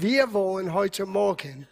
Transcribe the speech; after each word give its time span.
wir 0.00 0.32
wollen 0.32 0.72
heute 0.74 1.06
Morgen 1.06 1.66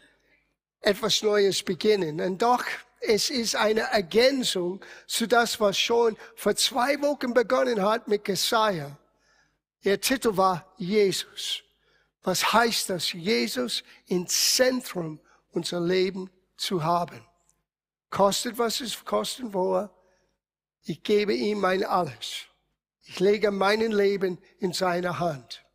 etwas 0.81 1.23
Neues 1.23 1.63
beginnen. 1.63 2.21
Und 2.21 2.43
doch, 2.43 2.65
es 3.01 3.31
ist 3.31 3.57
eine 3.57 3.83
Ergänzung 3.83 4.85
zu 5.07 5.27
das, 5.27 5.61
was 5.61 5.79
schon 5.79 6.17
vor 6.35 6.57
zwei 6.57 7.01
Wochen 7.03 7.35
begonnen 7.35 7.83
hat 7.83 8.09
mit 8.09 8.27
Jesaja. 8.27 8.97
Ihr 9.83 10.01
Titel 10.01 10.37
war 10.37 10.73
Jesus. 10.77 11.63
Was 12.23 12.53
heißt 12.53 12.91
das? 12.91 13.13
Jesus 13.13 13.85
im 14.07 14.27
Zentrum 14.27 15.21
unser 15.53 15.81
Leben 15.81 16.31
zu 16.57 16.83
haben. 16.83 17.25
Kostet, 18.11 18.59
was 18.59 18.81
es 18.81 19.05
kosten 19.05 19.53
wolle. 19.53 19.91
Ich 20.83 21.03
gebe 21.03 21.35
ihm 21.35 21.61
mein 21.61 21.85
Alles. 21.85 22.47
Ich 23.03 23.21
lege 23.21 23.51
mein 23.51 23.81
Leben 23.81 24.39
in 24.59 24.73
seine 24.73 25.19
Hand. 25.19 25.66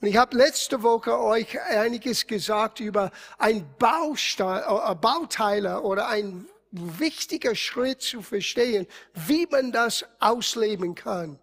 Und 0.00 0.08
ich 0.08 0.16
habe 0.16 0.36
letzte 0.36 0.82
Woche 0.82 1.18
euch 1.18 1.60
einiges 1.60 2.26
gesagt 2.26 2.80
über 2.80 3.10
ein 3.38 3.68
Baustein, 3.78 4.62
äh, 4.62 4.94
Bauteiler 4.94 5.84
oder 5.84 6.08
ein 6.08 6.46
wichtiger 6.70 7.54
Schritt 7.54 8.00
zu 8.00 8.22
verstehen, 8.22 8.86
wie 9.14 9.46
man 9.46 9.72
das 9.72 10.04
ausleben 10.18 10.94
kann. 10.94 11.38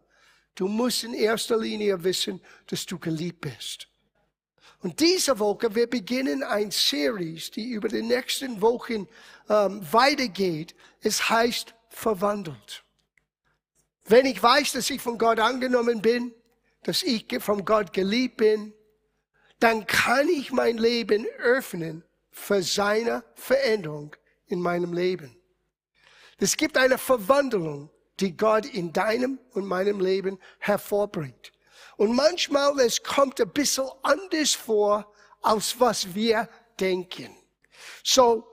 Du 0.56 0.68
musst 0.68 1.04
in 1.04 1.14
erster 1.14 1.58
Linie 1.58 2.04
wissen, 2.04 2.42
dass 2.66 2.86
du 2.86 2.98
geliebt 2.98 3.42
bist. 3.42 3.88
Und 4.80 5.00
diese 5.00 5.38
Woche, 5.38 5.76
wir 5.76 5.88
beginnen 5.88 6.42
ein 6.44 6.72
Series, 6.72 7.52
die 7.52 7.70
über 7.70 7.90
die 7.90 8.02
nächsten 8.02 8.62
Wochen 8.62 9.08
ähm, 9.50 9.86
weitergeht. 9.92 10.76
Es 11.02 11.30
heißt 11.30 11.76
verwandelt. 11.90 12.84
Wenn 14.06 14.26
ich 14.26 14.42
weiß, 14.42 14.72
dass 14.74 14.90
ich 14.90 15.02
von 15.02 15.18
Gott 15.18 15.40
angenommen 15.40 16.02
bin, 16.02 16.34
dass 16.88 17.04
ich 17.04 17.26
von 17.40 17.66
Gott 17.66 17.92
geliebt 17.92 18.38
bin, 18.38 18.74
dann 19.60 19.86
kann 19.88 20.30
ich 20.30 20.54
mein 20.54 20.78
Leben 20.78 21.28
öffnen 21.38 22.02
für 22.32 22.64
seine 22.64 23.26
Veränderung 23.36 24.16
in 24.46 24.62
meinem 24.62 24.94
Leben. 24.94 25.36
Es 26.38 26.56
gibt 26.56 26.78
eine 26.78 26.98
Verwandlung, 26.98 27.90
die 28.22 28.38
Gott 28.38 28.66
in 28.66 28.94
deinem 28.94 29.38
und 29.52 29.66
meinem 29.66 30.00
Leben 30.00 30.40
hervorbringt. 30.60 31.52
Und 31.98 32.16
manchmal 32.16 32.80
es 32.80 33.04
kommt 33.04 33.42
ein 33.42 33.50
bisschen 33.50 33.90
anders 34.04 34.54
vor, 34.54 35.14
als 35.42 35.78
was 35.82 36.16
wir 36.16 36.48
denken. 36.80 37.36
So, 38.02 38.48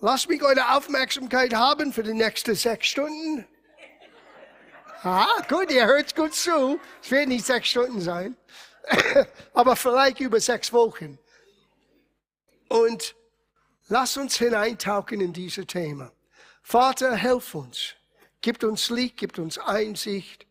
lass 0.00 0.28
mich 0.28 0.42
eure 0.42 0.76
Aufmerksamkeit 0.76 1.54
haben 1.54 1.94
für 1.94 2.02
die 2.02 2.12
nächsten 2.12 2.54
sechs 2.54 2.88
Stunden. 2.88 3.46
Ah, 5.02 5.40
gut, 5.48 5.70
ihr 5.70 5.86
hört 5.86 6.14
gut 6.14 6.34
zu. 6.34 6.78
Es 7.02 7.10
wird 7.10 7.28
nicht 7.28 7.46
sechs 7.46 7.68
Stunden 7.68 8.02
sein, 8.02 8.36
aber 9.54 9.74
vielleicht 9.74 10.20
über 10.20 10.38
sechs 10.40 10.74
Wochen. 10.74 11.18
Und 12.68 13.14
lass 13.88 14.18
uns 14.18 14.36
hineintauchen 14.36 15.22
in 15.22 15.32
dieses 15.32 15.66
Thema. 15.66 16.12
Vater, 16.62 17.16
helf 17.16 17.54
uns. 17.54 17.94
Gib 18.42 18.62
uns 18.62 18.90
Licht, 18.90 19.16
gib 19.16 19.38
uns 19.38 19.56
Einsicht. 19.56 20.46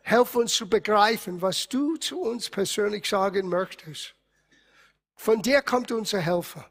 Helf 0.00 0.34
uns 0.34 0.54
zu 0.54 0.66
begreifen, 0.66 1.42
was 1.42 1.68
du 1.68 1.96
zu 1.96 2.22
uns 2.22 2.48
persönlich 2.48 3.06
sagen 3.06 3.48
möchtest. 3.48 4.14
Von 5.14 5.42
dir 5.42 5.60
kommt 5.60 5.92
unser 5.92 6.20
Helfer. 6.20 6.70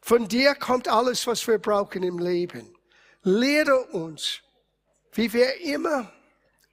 Von 0.00 0.26
dir 0.26 0.54
kommt 0.54 0.88
alles, 0.88 1.26
was 1.26 1.46
wir 1.46 1.58
brauchen 1.58 2.02
im 2.02 2.18
Leben. 2.18 2.74
Lehre 3.22 3.84
uns, 3.86 4.40
wie 5.12 5.32
wir 5.32 5.60
immer 5.60 6.13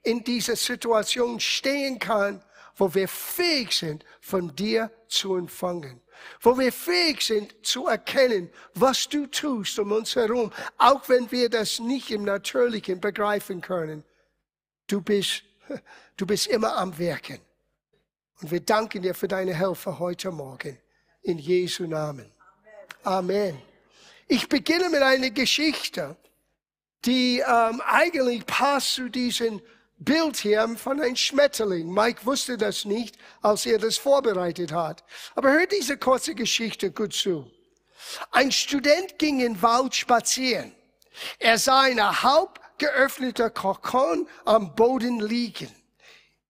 in 0.03 0.23
dieser 0.23 0.55
Situation 0.55 1.39
stehen 1.39 1.99
kann, 1.99 2.43
wo 2.75 2.93
wir 2.93 3.07
fähig 3.07 3.73
sind, 3.73 4.05
von 4.21 4.55
dir 4.55 4.91
zu 5.07 5.35
empfangen. 5.35 6.01
Wo 6.39 6.57
wir 6.57 6.71
fähig 6.71 7.21
sind 7.21 7.55
zu 7.65 7.87
erkennen, 7.87 8.49
was 8.73 9.09
du 9.09 9.27
tust 9.27 9.77
um 9.79 9.91
uns 9.91 10.15
herum, 10.15 10.51
auch 10.77 11.07
wenn 11.09 11.31
wir 11.31 11.49
das 11.49 11.79
nicht 11.79 12.11
im 12.11 12.23
Natürlichen 12.23 12.99
begreifen 12.99 13.61
können. 13.61 14.03
Du 14.87 15.01
bist, 15.01 15.43
du 16.17 16.25
bist 16.25 16.47
immer 16.47 16.77
am 16.77 16.97
Werken. 16.97 17.39
Und 18.41 18.51
wir 18.51 18.59
danken 18.59 19.01
dir 19.01 19.13
für 19.13 19.27
deine 19.27 19.53
Helfer 19.53 19.99
heute 19.99 20.31
Morgen. 20.31 20.77
In 21.23 21.37
Jesu 21.37 21.85
Namen. 21.85 22.31
Amen. 23.03 23.61
Ich 24.27 24.49
beginne 24.49 24.89
mit 24.89 25.01
einer 25.01 25.29
Geschichte, 25.29 26.15
die 27.05 27.39
ähm, 27.39 27.81
eigentlich 27.85 28.45
passt 28.45 28.95
zu 28.95 29.09
diesem 29.09 29.61
Bild 30.03 30.37
hier 30.37 30.67
von 30.77 30.99
einem 30.99 31.15
Schmetterling. 31.15 31.93
Mike 31.93 32.25
wusste 32.25 32.57
das 32.57 32.85
nicht, 32.85 33.17
als 33.43 33.67
er 33.67 33.77
das 33.77 33.97
vorbereitet 33.97 34.71
hat. 34.71 35.03
Aber 35.35 35.51
hört 35.51 35.71
diese 35.71 35.95
kurze 35.95 36.33
Geschichte 36.33 36.89
gut 36.91 37.13
zu. 37.13 37.49
Ein 38.31 38.51
Student 38.51 39.19
ging 39.19 39.41
in 39.41 39.61
Wald 39.61 39.93
spazieren. 39.93 40.73
Er 41.37 41.59
sah 41.59 41.81
eine 41.81 42.23
halb 42.23 42.59
geöffnete 42.79 43.51
Kokon 43.51 44.27
am 44.43 44.73
Boden 44.73 45.19
liegen. 45.19 45.69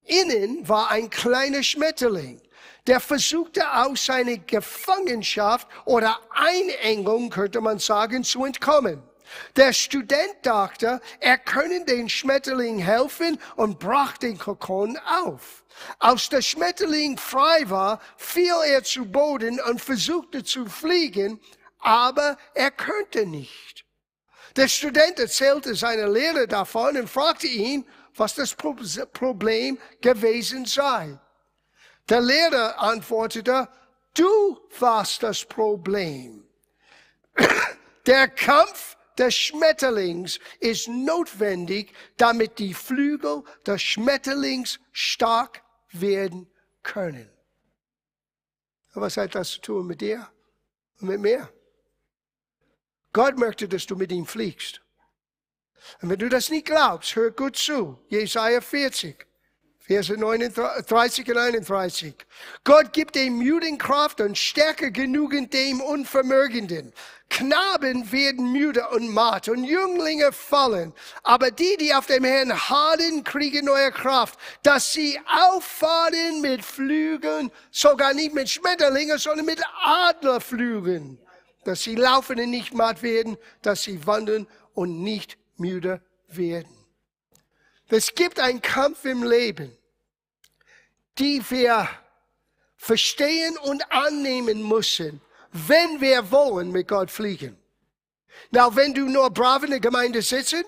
Innen 0.06 0.67
war 0.67 0.90
ein 0.90 1.09
kleiner 1.09 1.61
Schmetterling, 1.61 2.41
der 2.88 3.01
versuchte 3.01 3.69
aus 3.69 4.06
seiner 4.06 4.38
Gefangenschaft 4.38 5.67
oder 5.84 6.17
Einengung, 6.29 7.29
könnte 7.29 7.59
man 7.59 7.79
sagen, 7.79 8.23
zu 8.23 8.45
entkommen. 8.45 9.03
Der 9.56 9.74
Student 9.74 10.36
dachte, 10.44 11.02
er 11.19 11.38
könne 11.38 11.86
den 11.86 12.09
Schmetterling 12.09 12.80
helfen 12.80 13.40
und 13.56 13.80
brach 13.80 14.18
den 14.18 14.38
Kokon 14.38 14.97
auf. 14.97 15.64
Als 16.00 16.30
der 16.30 16.42
Schmetterling 16.42 17.18
frei 17.18 17.70
war, 17.70 18.02
fiel 18.18 18.53
er 18.68 18.84
zu 18.84 19.06
Boden 19.06 19.59
und 19.62 19.81
versuchte 19.81 20.44
zu 20.44 20.66
fliegen, 20.66 21.40
aber 21.80 22.38
er 22.53 22.72
konnte 22.72 23.25
nicht. 23.25 23.86
Der 24.56 24.68
Student 24.68 25.20
erzählte 25.20 25.75
seiner 25.75 26.09
Lehrer 26.09 26.46
davon 26.46 26.97
und 26.97 27.09
fragte 27.09 27.47
ihn, 27.47 27.86
was 28.16 28.36
das 28.36 28.53
Problem 28.53 29.78
gewesen 30.02 30.66
sei. 30.66 31.18
Der 32.09 32.22
Lehrer 32.22 32.78
antwortete, 32.80 33.70
du 34.14 34.59
warst 34.80 35.24
das 35.24 35.46
Problem. 35.46 36.46
Der 38.06 38.28
Kampf 38.28 38.97
des 39.22 39.36
Schmetterlings 39.36 40.40
ist 40.59 40.88
notwendig, 40.88 41.94
damit 42.18 42.58
die 42.58 42.74
Flügel 42.74 43.44
des 43.66 43.82
Schmetterlings 43.82 44.80
stark 44.92 45.64
werden 45.92 46.50
können. 46.82 47.30
Was 48.94 49.18
hat 49.18 49.36
das 49.36 49.52
zu 49.52 49.62
tun 49.62 49.88
mit 49.88 50.02
dir 50.02 50.28
und 51.00 51.08
mit 51.08 51.22
mir? 51.22 51.54
Gott 53.14 53.38
möchte, 53.38 53.68
dass 53.68 53.86
du 53.86 53.96
mit 53.96 54.12
ihm 54.12 54.26
fliegst. 54.26 54.82
Und 56.02 56.09
wenn 56.09 56.20
du 56.20 56.28
das 56.28 56.50
nicht 56.50 56.66
glaubst, 56.66 57.16
hör 57.16 57.32
gut 57.32 57.56
zu. 57.56 58.00
Jesaja 58.09 58.59
40. 58.59 59.28
Verse 59.91 60.16
30 60.16 61.28
und 61.28 61.38
31. 61.38 62.16
Gott 62.63 62.94
gibt 62.94 63.16
dem 63.16 63.38
Müden 63.40 63.78
Kraft 63.78 64.22
und 64.22 64.38
Stärke 64.38 64.90
genügend 64.90 65.53
dem 65.53 65.81
Unvermögenden. 65.81 66.94
Knaben 67.29 68.09
werden 68.09 68.53
müde 68.53 68.88
und 68.88 69.09
matt 69.09 69.50
und 69.50 69.66
Jünglinge 69.66 70.31
fallen. 70.31 70.94
Aber 71.24 71.52
die, 71.52 71.75
die 71.78 71.94
auf 71.94 72.06
dem 72.06 72.24
Herrn 72.24 72.53
harren, 72.69 73.25
kriegen 73.25 73.66
neue 73.66 73.91
Kraft, 73.91 74.40
dass 74.63 74.94
sie 74.94 75.19
auffahren 75.28 76.40
mit 76.40 76.63
Flügeln, 76.63 77.52
sogar 77.69 78.13
nicht 78.13 78.34
mit 78.34 78.50
Schmetterlingen, 78.50 79.18
sondern 79.18 79.46
mit 79.46 79.62
Adlerflügeln. 79.84 81.19
Dass 81.66 81.84
sie 81.84 81.96
laufen 81.96 82.40
und 82.40 82.50
nicht 82.50 82.73
matt 82.73 83.03
werden, 83.03 83.35
dass 83.62 83.84
sie 83.84 84.08
wandern 84.08 84.47
und 84.73 85.03
nicht 85.03 85.38
müde 85.58 86.02
werden. 86.29 86.69
Es 87.90 88.16
gibt 88.16 88.40
einen 88.40 88.62
Kampf 88.62 89.03
im 89.03 89.22
Leben, 89.23 89.78
die 91.17 91.44
wir 91.49 91.88
verstehen 92.77 93.57
und 93.57 93.91
annehmen 93.91 94.67
müssen, 94.67 95.22
wenn 95.52 96.02
wir 96.02 96.31
wollen 96.31 96.72
mit 96.72 96.87
Gott 96.87 97.11
fliegen. 97.11 97.58
Na, 98.49 98.75
wenn 98.75 98.93
du 98.93 99.08
nur 99.08 99.29
brav 99.29 99.63
in 99.63 99.72
der 99.72 99.79
Gemeinde 99.79 100.22
sitzen, 100.22 100.63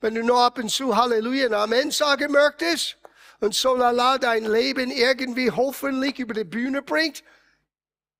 wenn 0.00 0.14
du 0.14 0.22
nur 0.22 0.40
ab 0.40 0.58
und 0.58 0.70
zu 0.70 0.96
Halleluja 0.96 1.46
und 1.46 1.54
Amen 1.54 1.90
sagen 1.90 2.32
möchtest 2.32 2.96
und 3.40 3.54
so 3.54 3.74
lala 3.74 4.18
dein 4.18 4.44
Leben 4.44 4.90
irgendwie 4.90 5.50
hoffentlich 5.50 6.18
über 6.18 6.34
die 6.34 6.44
Bühne 6.44 6.82
bringt, 6.82 7.22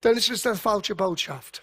dann 0.00 0.16
ist 0.16 0.30
es 0.30 0.46
eine 0.46 0.56
falsche 0.56 0.94
Botschaft. 0.94 1.62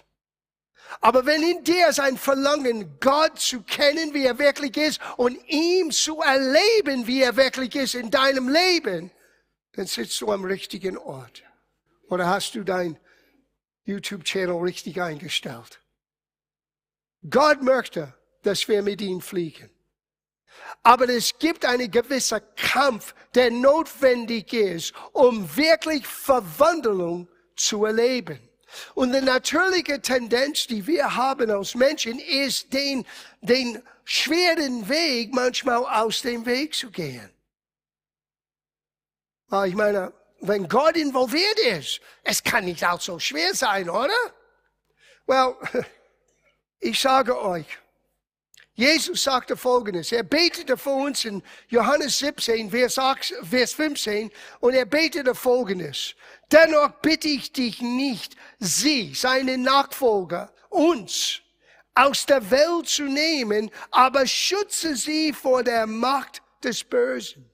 Aber 1.01 1.25
wenn 1.25 1.43
in 1.43 1.63
dir 1.63 1.91
sein 1.91 2.17
Verlangen, 2.17 2.97
Gott 2.99 3.39
zu 3.39 3.61
kennen, 3.61 4.13
wie 4.13 4.25
er 4.25 4.39
wirklich 4.39 4.77
ist, 4.77 5.01
und 5.17 5.37
ihm 5.47 5.91
zu 5.91 6.21
erleben, 6.21 7.07
wie 7.07 7.21
er 7.21 7.35
wirklich 7.35 7.75
ist 7.75 7.93
in 7.93 8.09
deinem 8.09 8.47
Leben, 8.47 9.11
dann 9.77 9.85
sitzt 9.85 10.19
du 10.21 10.31
am 10.31 10.43
richtigen 10.43 10.97
Ort. 10.97 11.43
Oder 12.09 12.27
hast 12.27 12.55
du 12.55 12.63
dein 12.63 12.99
YouTube-Channel 13.85 14.57
richtig 14.57 14.99
eingestellt? 14.99 15.81
Gott 17.29 17.61
möchte, 17.61 18.15
dass 18.41 18.67
wir 18.67 18.81
mit 18.81 19.01
ihm 19.01 19.21
fliegen. 19.21 19.69
Aber 20.81 21.07
es 21.07 21.37
gibt 21.37 21.63
einen 21.63 21.91
gewissen 21.91 22.41
Kampf, 22.55 23.13
der 23.35 23.51
notwendig 23.51 24.51
ist, 24.51 24.93
um 25.13 25.55
wirklich 25.55 26.07
Verwandlung 26.07 27.27
zu 27.55 27.85
erleben. 27.85 28.39
Und 28.95 29.13
die 29.13 29.21
natürliche 29.21 30.01
Tendenz, 30.01 30.65
die 30.65 30.87
wir 30.87 31.15
haben 31.15 31.51
als 31.51 31.75
Menschen, 31.75 32.17
ist, 32.17 32.73
den, 32.73 33.05
den 33.41 33.83
schweren 34.05 34.89
Weg 34.89 35.35
manchmal 35.35 35.85
aus 35.85 36.23
dem 36.23 36.47
Weg 36.47 36.73
zu 36.73 36.89
gehen. 36.89 37.29
Ich 39.65 39.75
meine, 39.75 40.13
wenn 40.41 40.67
Gott 40.67 40.97
involviert 40.97 41.59
ist, 41.59 42.01
es 42.23 42.43
kann 42.43 42.65
nicht 42.65 42.85
auch 42.85 42.99
so 42.99 43.17
schwer 43.17 43.53
sein, 43.53 43.89
oder? 43.89 44.13
Well, 45.25 45.55
ich 46.79 46.99
sage 46.99 47.39
euch, 47.41 47.65
Jesus 48.77 49.23
sagte 49.23 49.57
Folgendes. 49.57 50.11
Er 50.11 50.21
betete 50.21 50.77
für 50.77 50.91
uns 50.91 51.25
in 51.25 51.41
Johannes 51.67 52.19
17, 52.19 52.69
Vers, 52.69 52.99
8, 52.99 53.33
Vers 53.49 53.73
15, 53.73 54.31
und 54.59 54.75
er 54.75 54.85
betete 54.85 55.33
Folgendes. 55.33 56.13
Dennoch 56.51 56.91
bitte 57.01 57.27
ich 57.27 57.51
dich 57.51 57.81
nicht, 57.81 58.35
sie, 58.59 59.15
seine 59.15 59.57
Nachfolger, 59.57 60.53
uns 60.69 61.41
aus 61.95 62.27
der 62.27 62.51
Welt 62.51 62.87
zu 62.87 63.03
nehmen, 63.03 63.71
aber 63.89 64.27
schütze 64.27 64.95
sie 64.95 65.33
vor 65.33 65.63
der 65.63 65.87
Macht 65.87 66.43
des 66.63 66.83
Bösen. 66.83 67.49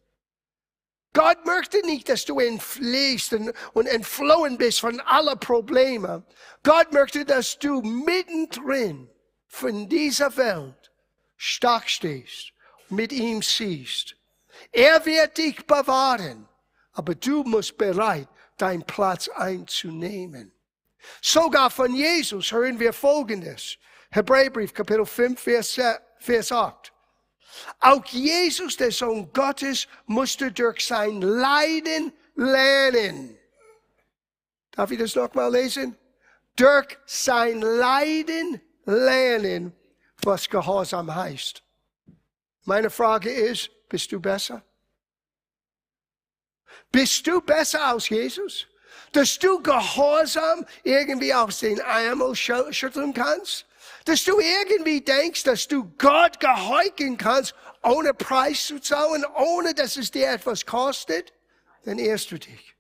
Gott 1.13 1.45
möchte 1.45 1.86
nicht, 1.86 2.10
dass 2.10 2.25
du 2.25 2.39
entfliehst 2.39 3.33
und 3.74 3.86
entflohen 3.86 4.57
bist 4.57 4.80
von 4.80 5.00
aller 5.01 5.36
Probleme. 5.36 6.24
Gott 6.63 6.92
möchte, 6.92 7.24
dass 7.24 7.57
du 7.60 7.81
mittendrin 7.81 9.10
von 9.48 9.88
dieser 9.88 10.36
Welt 10.38 10.92
stark 11.38 11.88
stehst, 11.89 12.51
mit 12.89 13.12
ihm 13.12 13.42
siehst. 13.44 14.15
Er 14.71 15.06
wird 15.06 15.38
dich 15.38 15.65
bewahren, 15.68 16.48
aber 16.94 17.13
du 17.16 17.44
musst 17.44 17.77
bereit, 17.77 18.27
deinen 18.57 18.83
Platz 18.83 19.27
einzunehmen. 19.27 20.51
Sogar 21.21 21.69
von 21.69 21.94
Jesus 21.94 22.51
hören 22.51 22.80
wir 22.80 22.94
Folgendes. 22.94 23.77
Hebräerbrief, 24.12 24.74
Kapitel 24.74 25.06
5, 25.06 25.39
Vers, 25.39 25.80
Vers 26.19 26.51
8. 26.51 26.93
Auch 27.80 28.06
Jesus, 28.06 28.78
der 28.78 28.92
Sohn 28.92 29.32
Gottes, 29.34 29.88
musste 30.06 30.52
durch 30.52 30.86
sein 30.86 31.22
Leiden 31.22 32.14
lernen. 32.36 33.38
Darf 34.72 34.92
ich 34.92 35.00
das 35.00 35.16
nochmal 35.16 35.52
lesen? 35.52 35.98
Durch 36.56 36.98
sein 37.06 37.62
Leiden 37.62 38.62
lernen, 38.86 39.74
was 40.24 40.50
Gehorsam 40.50 41.14
heißt. 41.14 41.64
Meine 42.66 42.90
Frage 42.90 43.32
ist, 43.32 43.70
bist 43.90 44.12
du 44.12 44.20
besser? 44.20 44.64
Bist 46.92 47.26
du 47.28 47.42
besser 47.42 47.86
als 47.86 48.10
Jesus? 48.10 48.68
Dass 49.12 49.38
du 49.38 49.62
Gehorsam 49.62 50.66
irgendwie 50.84 51.34
aus 51.34 51.60
den 51.60 51.80
Ärmel 51.80 52.36
schütteln 52.36 53.14
kannst? 53.14 53.66
Dass 54.06 54.24
du 54.24 54.40
irgendwie 54.40 55.02
denkst, 55.02 55.44
dass 55.44 55.68
du 55.68 55.86
Gott 55.98 56.40
gehorchen 56.40 57.18
kannst, 57.18 57.56
ohne 57.82 58.14
Preis 58.14 58.68
zu 58.68 58.80
zahlen, 58.80 59.26
ohne 59.36 59.74
dass 59.74 59.98
es 59.98 60.12
dir 60.12 60.30
etwas 60.30 60.66
kostet, 60.66 61.34
dann 61.86 62.00
irrst 62.00 62.32
du 62.32 62.40
dich. 62.40 62.76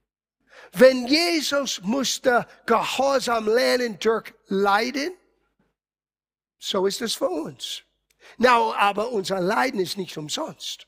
Wenn 0.71 1.05
Jesus 1.07 1.81
musste 1.83 2.47
Gehorsam 2.65 3.47
lernen 3.47 3.99
durch 3.99 4.33
Leiden, 4.47 5.13
so 6.57 6.87
ist 6.87 7.01
es 7.01 7.13
für 7.13 7.29
uns. 7.29 7.83
Now, 8.37 8.73
aber 8.73 9.11
unser 9.11 9.39
Leiden 9.39 9.79
ist 9.79 9.97
nicht 9.97 10.17
umsonst. 10.17 10.87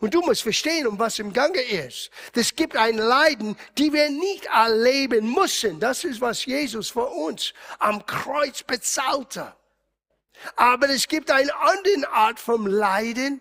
Und 0.00 0.14
du 0.14 0.20
musst 0.20 0.42
verstehen, 0.42 0.86
um 0.86 0.98
was 0.98 1.18
im 1.18 1.32
Gange 1.32 1.60
ist. 1.60 2.10
Es 2.34 2.54
gibt 2.54 2.76
ein 2.76 2.96
Leiden, 2.96 3.56
die 3.78 3.92
wir 3.92 4.10
nicht 4.10 4.46
erleben 4.46 5.32
müssen. 5.32 5.80
Das 5.80 6.04
ist, 6.04 6.20
was 6.20 6.44
Jesus 6.44 6.90
für 6.90 7.06
uns 7.06 7.52
am 7.78 8.04
Kreuz 8.06 8.62
bezahlte. 8.62 9.54
Aber 10.56 10.88
es 10.88 11.08
gibt 11.08 11.30
eine 11.30 11.54
andere 11.56 12.12
Art 12.12 12.40
von 12.40 12.66
Leiden, 12.66 13.40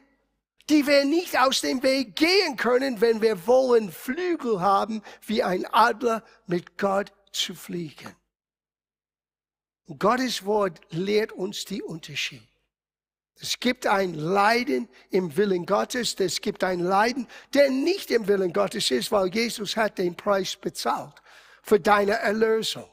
die 0.69 0.85
wir 0.88 1.05
nicht 1.05 1.38
aus 1.38 1.61
dem 1.61 1.83
Weg 1.83 2.15
gehen 2.15 2.55
können, 2.55 3.01
wenn 3.01 3.21
wir 3.21 3.47
wollen 3.47 3.91
Flügel 3.91 4.61
haben, 4.61 5.01
wie 5.25 5.43
ein 5.43 5.65
Adler 5.65 6.23
mit 6.47 6.77
Gott 6.77 7.11
zu 7.31 7.55
fliegen. 7.55 8.15
Gottes 9.99 10.45
Wort 10.45 10.79
lehrt 10.91 11.33
uns 11.33 11.65
die 11.65 11.81
Unterschied. 11.81 12.50
Es 13.39 13.60
gibt 13.60 13.88
ein 13.88 14.13
Leiden 14.13 14.88
im 15.10 15.36
Willen 15.36 15.66
Gottes, 15.66 16.16
es 16.19 16.42
gibt 16.42 16.63
ein 16.63 16.80
Leiden, 16.80 17.28
der 17.54 17.69
nicht 17.69 18.12
im 18.12 18.28
Willen 18.28 18.54
Gottes 18.54 18.92
ist, 18.92 19.12
weil 19.12 19.28
Jesus 19.28 19.75
hat 19.75 19.98
den 19.98 20.16
Preis 20.16 20.56
bezahlt 20.56 21.22
für 21.63 21.80
deine 21.80 22.13
Erlösung. 22.13 22.89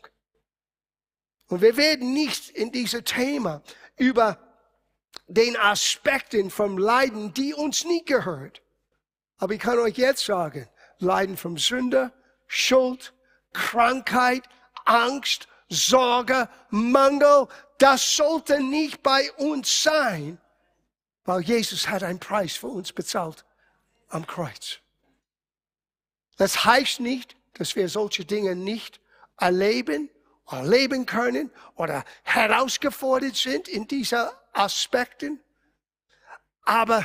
Und 1.49 1.63
wir 1.63 1.77
werden 1.77 2.13
nicht 2.13 2.51
in 2.51 2.73
diesem 2.73 3.05
Thema 3.05 3.63
über 3.97 4.39
den 5.27 5.57
Aspekten 5.57 6.51
vom 6.51 6.79
Leiden, 6.79 7.35
die 7.35 7.55
uns 7.55 7.85
nie 7.85 8.05
gehört. 8.05 8.63
Aber 9.39 9.55
ich 9.55 9.61
kann 9.61 9.79
euch 9.79 9.97
jetzt 9.97 10.25
sagen, 10.25 10.69
Leiden 10.99 11.37
vom 11.37 11.59
Sünder, 11.59 12.13
Schuld, 12.47 13.15
Krankheit, 13.53 14.43
Angst, 14.85 15.49
Sorge, 15.69 16.49
Mangel, 16.71 17.47
das 17.79 18.17
sollte 18.17 18.61
nicht 18.61 19.03
bei 19.03 19.33
uns 19.33 19.83
sein, 19.83 20.41
weil 21.25 21.43
Jesus 21.43 21.89
hat 21.89 22.03
einen 22.03 22.19
Preis 22.19 22.57
für 22.57 22.69
uns 22.69 22.93
bezahlt 22.93 23.45
am 24.09 24.27
Kreuz. 24.27 24.79
Das 26.37 26.65
heißt 26.65 27.01
nicht, 27.01 27.37
dass 27.55 27.77
wir 27.77 27.89
solche 27.89 28.25
Dinge 28.25 28.55
nicht 28.55 29.01
erleben, 29.37 30.11
erleben 30.51 31.07
können 31.07 31.51
oder 31.75 32.05
herausgefordert 32.23 33.37
sind 33.37 33.69
in 33.69 33.87
diesen 33.87 34.27
Aspekten. 34.53 35.41
Aber 36.63 37.05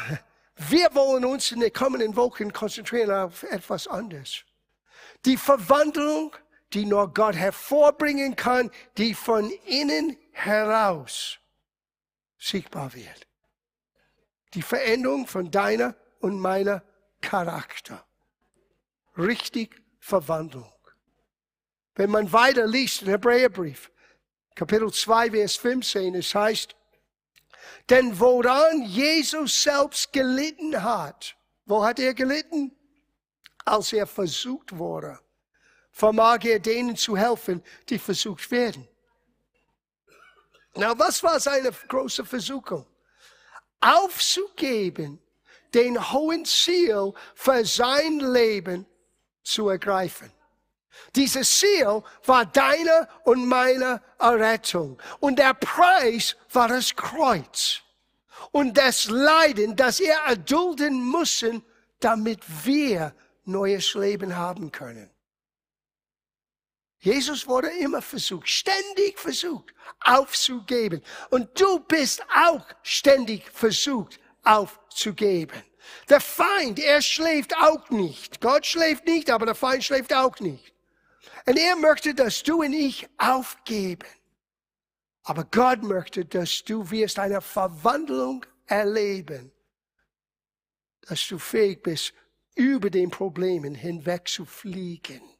wir 0.56 0.94
wollen 0.94 1.26
uns 1.26 1.52
in 1.52 1.60
den 1.60 1.74
kommenden 1.74 2.16
Wochen 2.16 2.54
konzentrieren 2.54 3.12
auf 3.12 3.44
etwas 3.44 3.88
anderes. 3.88 4.44
Die 5.26 5.38
Verwandlung 5.38 6.36
die 6.74 6.86
nur 6.86 7.14
Gott 7.14 7.36
hervorbringen 7.36 8.36
kann, 8.36 8.72
die 8.98 9.14
von 9.14 9.50
innen 9.66 10.18
heraus 10.32 11.40
sichtbar 12.40 12.94
wird. 12.94 13.28
Die 14.54 14.62
Veränderung 14.62 15.28
von 15.28 15.52
deiner 15.52 15.96
und 16.20 16.40
meiner 16.40 16.84
Charakter. 17.22 18.06
Richtig 19.18 19.82
Verwandlung. 20.00 20.72
Wenn 21.96 22.10
man 22.10 22.32
weiter 22.34 22.66
liest 22.66 23.04
in 23.04 23.10
Hebräerbrief, 23.10 23.92
Kapitel 24.56 24.92
2, 24.92 25.32
Vers 25.32 25.56
15, 25.56 26.16
es 26.16 26.34
heißt, 26.34 26.76
denn 27.90 28.20
woran 28.20 28.84
Jesus 28.84 29.64
selbst 29.64 30.12
gelitten 30.12 30.84
hat, 30.84 31.36
wo 31.66 31.84
hat 31.84 32.00
er 32.00 32.14
gelitten? 32.14 32.76
Als 33.66 33.94
er 33.94 34.06
versucht 34.06 34.78
wurde 34.78 35.20
vermag 35.94 36.44
er 36.44 36.60
denen 36.60 36.98
zu 36.98 37.16
helfen, 37.16 37.64
die 37.88 38.00
versucht 38.00 38.52
werden. 38.52 38.88
Na, 40.76 40.98
was 40.98 41.22
war 41.24 41.40
seine 41.40 41.72
große 41.72 42.26
Versuchung? 42.26 42.86
Aufzugeben, 43.80 45.22
den 45.74 46.12
hohen 46.12 46.46
Ziel 46.46 47.14
für 47.36 47.64
sein 47.64 48.20
Leben 48.20 48.86
zu 49.44 49.70
ergreifen. 49.70 50.32
Dieses 51.16 51.60
Ziel 51.60 52.04
war 52.26 52.46
deine 52.46 53.08
und 53.24 53.48
meine 53.48 54.02
Errettung. 54.20 55.00
Und 55.20 55.38
der 55.38 55.54
Preis 55.54 56.36
war 56.52 56.68
das 56.68 56.96
Kreuz. 56.96 57.82
Und 58.52 58.78
das 58.78 59.06
Leiden, 59.06 59.76
das 59.76 60.00
er 60.00 60.18
erdulden 60.28 61.04
mussten, 61.04 61.64
damit 62.00 62.40
wir 62.64 63.14
neues 63.46 63.94
Leben 63.94 64.36
haben 64.36 64.72
können. 64.72 65.13
Jesus 67.04 67.46
wurde 67.46 67.68
immer 67.68 68.02
versucht, 68.02 68.48
ständig 68.48 69.20
versucht, 69.20 69.74
aufzugeben. 70.00 71.02
Und 71.32 71.60
du 71.60 71.82
bist 71.82 72.24
auch 72.34 72.66
ständig 72.82 73.44
versucht, 73.52 74.22
aufzugeben. 74.46 75.62
Der 76.08 76.22
Feind, 76.22 76.80
er 76.80 77.02
schläft 77.02 77.58
auch 77.58 77.90
nicht. 77.90 78.40
Gott 78.40 78.66
schläft 78.66 79.06
nicht, 79.06 79.30
aber 79.30 79.46
der 79.46 79.56
Feind 79.56 79.84
schläft 79.84 80.14
auch 80.14 80.40
nicht. 80.40 80.74
Und 81.46 81.58
er 81.60 81.76
möchte, 81.76 82.16
dass 82.16 82.42
du 82.42 82.62
und 82.62 82.72
ich 82.72 83.10
aufgeben. 83.18 84.08
Aber 85.24 85.44
Gott 85.44 85.84
möchte, 85.84 86.24
dass 86.24 86.64
du 86.64 86.90
wirst 86.90 87.20
eine 87.20 87.42
Verwandlung 87.42 88.46
erleben. 88.66 89.52
Dass 91.02 91.28
du 91.28 91.38
fähig 91.38 91.84
bist, 91.84 92.14
über 92.56 92.90
den 92.90 93.10
Problemen 93.10 93.76
hinweg 93.76 94.30
zu 94.30 94.46
fliegen 94.46 95.33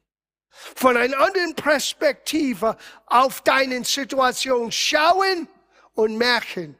von 0.74 0.96
einer 0.96 1.18
anderen 1.18 1.54
Perspektive 1.54 2.76
auf 3.06 3.40
deine 3.42 3.84
Situation 3.84 4.70
schauen 4.70 5.48
und 5.94 6.16
merken, 6.16 6.78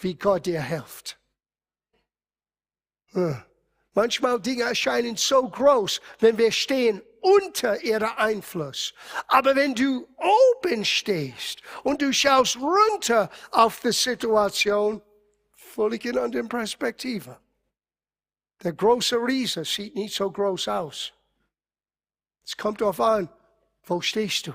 wie 0.00 0.14
Gott 0.14 0.46
dir 0.46 0.62
hilft. 0.62 1.18
Manchmal 3.94 4.40
Dinge 4.40 4.64
erscheinen 4.64 5.16
so 5.16 5.48
groß, 5.48 6.00
wenn 6.20 6.38
wir 6.38 6.50
stehen 6.50 7.02
unter 7.20 7.80
ihrer 7.82 8.18
Einfluss. 8.18 8.94
Aber 9.28 9.54
wenn 9.54 9.74
du 9.74 10.08
oben 10.16 10.84
stehst 10.84 11.60
und 11.82 12.00
du 12.00 12.12
schaust 12.12 12.56
runter 12.56 13.30
auf 13.50 13.80
die 13.80 13.92
Situation, 13.92 15.02
völlig 15.54 16.04
in 16.04 16.18
anderen 16.18 16.48
Perspektive. 16.48 17.38
Der 18.62 18.72
große 18.72 19.16
Riese 19.16 19.64
sieht 19.64 19.94
nicht 19.94 20.14
so 20.14 20.30
groß 20.30 20.68
aus. 20.68 21.12
Es 22.44 22.56
kommt 22.56 22.80
darauf 22.80 23.00
an, 23.00 23.28
wo 23.84 24.00
stehst 24.00 24.46
du? 24.46 24.52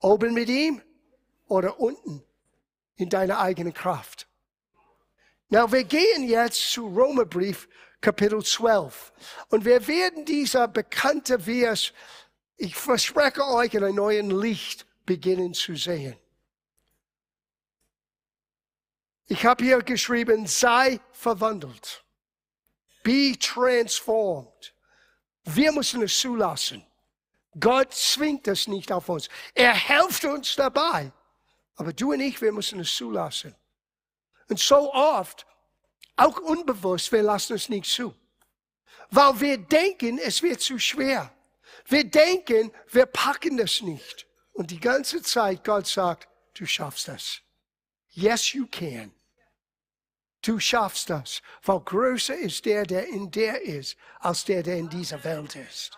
Oben 0.00 0.34
mit 0.34 0.48
ihm 0.48 0.82
oder 1.46 1.80
unten 1.80 2.22
in 2.96 3.08
deiner 3.08 3.38
eigenen 3.40 3.72
Kraft? 3.72 4.28
Na, 5.48 5.70
wir 5.72 5.84
gehen 5.84 6.28
jetzt 6.28 6.72
zu 6.72 6.86
Römerbrief 6.88 7.68
Kapitel 8.00 8.44
12. 8.44 9.12
Und 9.48 9.64
wir 9.64 9.86
werden 9.86 10.24
dieser 10.24 10.68
bekannte 10.68 11.40
Vers, 11.40 11.92
ich 12.56 12.74
verspreche 12.74 13.44
euch, 13.46 13.74
in 13.74 13.84
einem 13.84 13.96
neuen 13.96 14.30
Licht 14.30 14.86
beginnen 15.04 15.54
zu 15.54 15.74
sehen. 15.74 16.16
Ich 19.26 19.44
habe 19.44 19.64
hier 19.64 19.82
geschrieben, 19.82 20.46
sei 20.46 21.00
verwandelt. 21.12 22.04
Be 23.02 23.36
transformed. 23.38 24.74
Wir 25.54 25.72
müssen 25.72 26.02
es 26.02 26.18
zulassen. 26.18 26.84
Gott 27.58 27.94
zwingt 27.94 28.46
es 28.48 28.68
nicht 28.68 28.92
auf 28.92 29.08
uns. 29.08 29.28
Er 29.54 29.74
hilft 29.74 30.24
uns 30.24 30.54
dabei. 30.56 31.10
Aber 31.76 31.92
du 31.92 32.12
und 32.12 32.20
ich, 32.20 32.40
wir 32.40 32.52
müssen 32.52 32.80
es 32.80 32.94
zulassen. 32.94 33.54
Und 34.48 34.58
so 34.58 34.92
oft 34.92 35.46
auch 36.16 36.38
unbewusst, 36.38 37.12
wir 37.12 37.22
lassen 37.22 37.54
es 37.54 37.68
nicht 37.68 37.86
zu. 37.90 38.14
Weil 39.10 39.40
wir 39.40 39.58
denken, 39.58 40.18
es 40.18 40.42
wird 40.42 40.60
zu 40.60 40.78
schwer. 40.78 41.32
Wir 41.86 42.04
denken, 42.04 42.70
wir 42.90 43.06
packen 43.06 43.56
das 43.56 43.80
nicht. 43.80 44.26
Und 44.52 44.70
die 44.70 44.80
ganze 44.80 45.22
Zeit 45.22 45.64
Gott 45.64 45.86
sagt, 45.86 46.28
du 46.54 46.66
schaffst 46.66 47.08
das. 47.08 47.40
Yes, 48.10 48.52
you 48.52 48.66
can. 48.66 49.14
Du 50.42 50.58
schaffst 50.60 51.10
das, 51.10 51.42
weil 51.64 51.80
größer 51.80 52.36
ist 52.36 52.64
der, 52.64 52.84
der 52.84 53.08
in 53.08 53.30
der 53.30 53.62
ist, 53.62 53.96
als 54.20 54.44
der, 54.44 54.62
der 54.62 54.76
in 54.76 54.88
dieser 54.88 55.22
Welt 55.24 55.56
ist. 55.56 55.92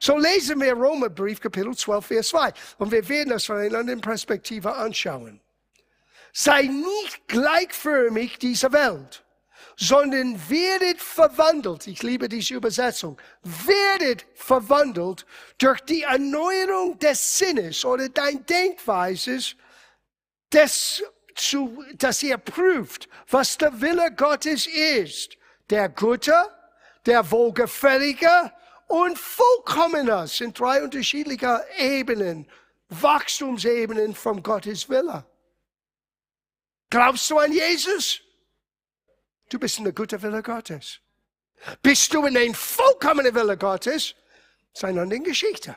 So 0.00 0.16
lesen 0.16 0.60
wir 0.60 0.74
Römerbrief 0.74 1.40
Kapitel 1.40 1.76
12, 1.76 2.06
Vers 2.06 2.28
2. 2.28 2.52
Und 2.78 2.90
wir 2.90 3.06
werden 3.06 3.30
das 3.30 3.44
von 3.44 3.58
einer 3.58 3.78
anderen 3.78 4.00
Perspektive 4.00 4.74
anschauen. 4.74 5.40
Sei 6.32 6.62
nicht 6.62 7.28
gleichförmig 7.28 8.38
dieser 8.38 8.72
Welt 8.72 9.24
sondern 9.80 10.38
werdet 10.50 11.00
verwandelt, 11.00 11.86
ich 11.86 12.02
liebe 12.02 12.28
diese 12.28 12.54
Übersetzung, 12.54 13.18
werdet 13.42 14.26
verwandelt 14.34 15.24
durch 15.56 15.80
die 15.80 16.02
Erneuerung 16.02 16.98
des 16.98 17.38
Sinnes 17.38 17.82
oder 17.82 18.10
dein 18.10 18.44
Denkweises, 18.44 19.56
des, 20.52 21.02
zu, 21.34 21.84
dass 21.94 22.22
ihr 22.22 22.38
prüft, 22.38 23.08
was 23.28 23.58
der 23.58 23.80
Wille 23.80 24.12
Gottes 24.14 24.66
ist, 24.66 25.36
der 25.70 25.88
Gute, 25.88 26.34
der 27.06 27.30
Wohlgefällige 27.30 28.52
und 28.88 29.18
Vollkommener 29.18 30.26
sind 30.26 30.58
drei 30.58 30.82
unterschiedliche 30.82 31.64
Ebenen, 31.78 32.50
Wachstumsebenen 32.88 34.14
von 34.14 34.42
Gottes 34.42 34.88
Wille. 34.88 35.24
Glaubst 36.90 37.30
du 37.30 37.38
an 37.38 37.52
Jesus? 37.52 38.20
Du 39.48 39.58
bist 39.58 39.78
in 39.78 39.84
der 39.84 39.92
guten 39.92 40.20
Wille 40.22 40.42
Gottes. 40.42 41.00
Bist 41.82 42.12
du 42.12 42.26
in 42.26 42.34
den 42.34 42.54
vollkommenen 42.54 43.34
Wille 43.34 43.56
Gottes? 43.56 44.14
Ist 44.72 44.84
eine 44.84 45.02
andere 45.02 45.20
Geschichte. 45.20 45.76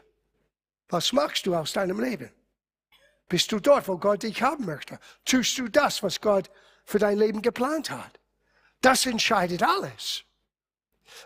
Was 0.90 1.14
machst 1.14 1.46
du 1.46 1.56
aus 1.56 1.74
deinem 1.74 2.00
Leben? 2.00 2.32
Bist 3.34 3.52
du 3.52 3.60
dort, 3.60 3.88
wo 3.88 3.98
Gott 3.98 4.22
dich 4.22 4.44
haben 4.44 4.64
möchte? 4.64 5.00
Tust 5.26 5.58
du 5.58 5.68
das, 5.68 6.04
was 6.04 6.22
Gott 6.22 6.52
für 6.86 7.00
dein 7.00 7.18
Leben 7.18 7.42
geplant 7.42 7.90
hat? 7.90 8.20
Das 8.80 9.08
entscheidet 9.08 9.64
alles. 9.64 10.24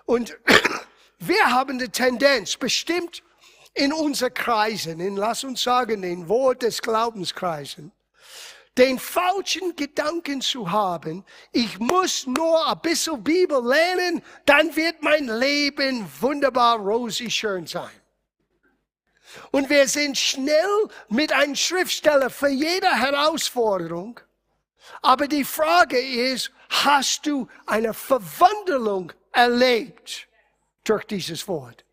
Und 0.06 0.38
wir 1.20 1.52
haben 1.52 1.80
die 1.80 1.90
Tendenz, 1.90 2.56
bestimmt 2.56 3.24
in 3.74 3.92
unseren 3.92 4.34
Kreisen, 4.34 5.02
in, 5.02 5.18
lass 5.18 5.44
uns 5.44 5.62
sagen, 5.62 6.02
den 6.02 6.30
Wort 6.30 6.62
des 6.62 6.82
Glaubenskreisen, 6.82 7.92
den 8.78 9.00
falschen 9.00 9.76
Gedanken 9.76 10.40
zu 10.40 10.72
haben, 10.72 11.26
ich 11.52 11.78
muss 11.78 12.26
nur 12.26 12.70
ein 12.70 12.80
bisschen 12.80 13.22
Bibel 13.22 13.62
lernen, 13.62 14.24
dann 14.46 14.74
wird 14.78 15.04
mein 15.04 15.28
Leben 15.28 16.10
wunderbar 16.22 16.78
rosig 16.78 17.36
schön 17.36 17.68
sein. 17.68 17.92
Und 19.52 19.70
wir 19.70 19.88
sind 19.88 20.18
schnell 20.18 20.88
mit 21.10 21.32
einem 21.32 21.56
Schriftsteller 21.56 22.30
für 22.30 22.50
jede 22.50 22.90
Herausforderung. 22.90 24.20
Aber 25.02 25.28
die 25.28 25.44
Frage 25.44 26.00
ist, 26.00 26.52
hast 26.70 27.26
du 27.26 27.48
eine 27.66 27.94
Verwandlung 27.94 29.12
erlebt 29.32 30.28
durch 30.84 31.06
dieses 31.06 31.48
Wort? 31.48 31.84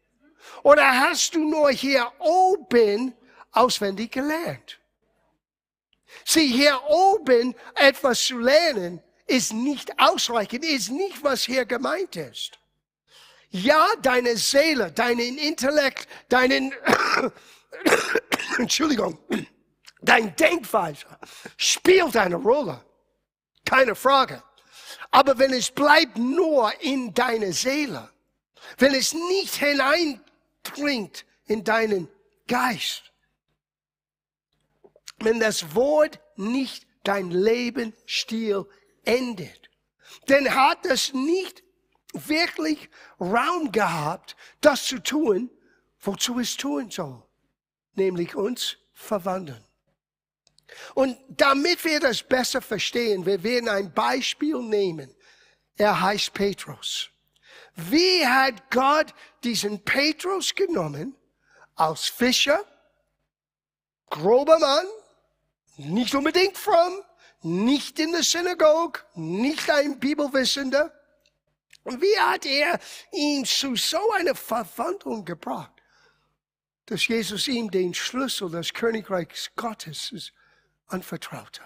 Oder 0.62 0.86
hast 0.86 1.34
du 1.34 1.48
nur 1.48 1.70
hier 1.70 2.10
oben 2.18 3.14
auswendig 3.52 4.12
gelernt? 4.12 4.78
Sieh, 6.24 6.48
hier 6.48 6.80
oben 6.88 7.54
etwas 7.74 8.24
zu 8.24 8.38
lernen, 8.38 9.02
ist 9.26 9.52
nicht 9.52 9.98
ausreichend, 9.98 10.64
ist 10.64 10.90
nicht, 10.90 11.22
was 11.22 11.44
hier 11.44 11.64
gemeint 11.64 12.16
ist. 12.16 12.58
Ja, 13.54 13.86
deine 14.02 14.36
Seele, 14.36 14.90
deinen 14.90 15.38
Intellekt, 15.38 16.08
deinen, 16.28 16.74
Entschuldigung, 18.58 19.16
dein 20.02 20.34
Denkweise 20.34 21.06
spielt 21.56 22.16
eine 22.16 22.34
Rolle. 22.34 22.84
Keine 23.64 23.94
Frage. 23.94 24.42
Aber 25.12 25.38
wenn 25.38 25.52
es 25.52 25.70
bleibt 25.70 26.18
nur 26.18 26.72
in 26.80 27.14
deine 27.14 27.52
Seele, 27.52 28.10
wenn 28.78 28.92
es 28.92 29.12
nicht 29.12 29.54
hineindringt 29.54 31.24
in 31.46 31.62
deinen 31.62 32.08
Geist, 32.48 33.12
wenn 35.18 35.38
das 35.38 35.76
Wort 35.76 36.18
nicht 36.34 36.88
dein 37.04 37.30
Lebensstil 37.30 38.66
endet. 39.04 39.70
Denn 40.28 40.52
hat 40.52 40.84
es 40.86 41.12
nicht 41.12 41.62
wirklich 42.14 42.88
Raum 43.20 43.70
gehabt, 43.72 44.36
das 44.60 44.84
zu 44.86 44.98
tun, 45.02 45.50
wozu 46.00 46.38
es 46.38 46.56
tun 46.56 46.90
soll, 46.90 47.22
nämlich 47.94 48.34
uns 48.34 48.76
verwandeln. 48.92 49.64
Und 50.94 51.18
damit 51.28 51.84
wir 51.84 52.00
das 52.00 52.22
besser 52.22 52.62
verstehen, 52.62 53.26
wir 53.26 53.42
werden 53.42 53.68
ein 53.68 53.92
Beispiel 53.92 54.60
nehmen. 54.62 55.14
Er 55.76 56.00
heißt 56.00 56.32
Petrus. 56.32 57.10
Wie 57.74 58.26
hat 58.26 58.70
Gott 58.70 59.12
diesen 59.42 59.84
Petrus 59.84 60.54
genommen 60.54 61.16
als 61.74 62.06
Fischer, 62.06 62.64
grober 64.08 64.58
Mann, 64.58 64.86
nicht 65.76 66.14
unbedingt 66.14 66.56
fromm, 66.56 67.02
nicht 67.42 67.98
in 67.98 68.12
der 68.12 68.22
Synagoge, 68.22 69.00
nicht 69.14 69.68
ein 69.70 69.98
Bibelwissender. 69.98 70.92
Und 71.84 72.00
wie 72.02 72.18
hat 72.18 72.46
er 72.46 72.78
ihn 73.12 73.44
zu 73.44 73.76
so 73.76 74.10
einer 74.12 74.34
Verwandlung 74.34 75.24
gebracht, 75.24 75.70
dass 76.86 77.06
Jesus 77.06 77.46
ihm 77.48 77.70
den 77.70 77.94
Schlüssel 77.94 78.50
des 78.50 78.72
Königreichs 78.72 79.50
Gottes 79.54 80.32
anvertraute? 80.86 81.62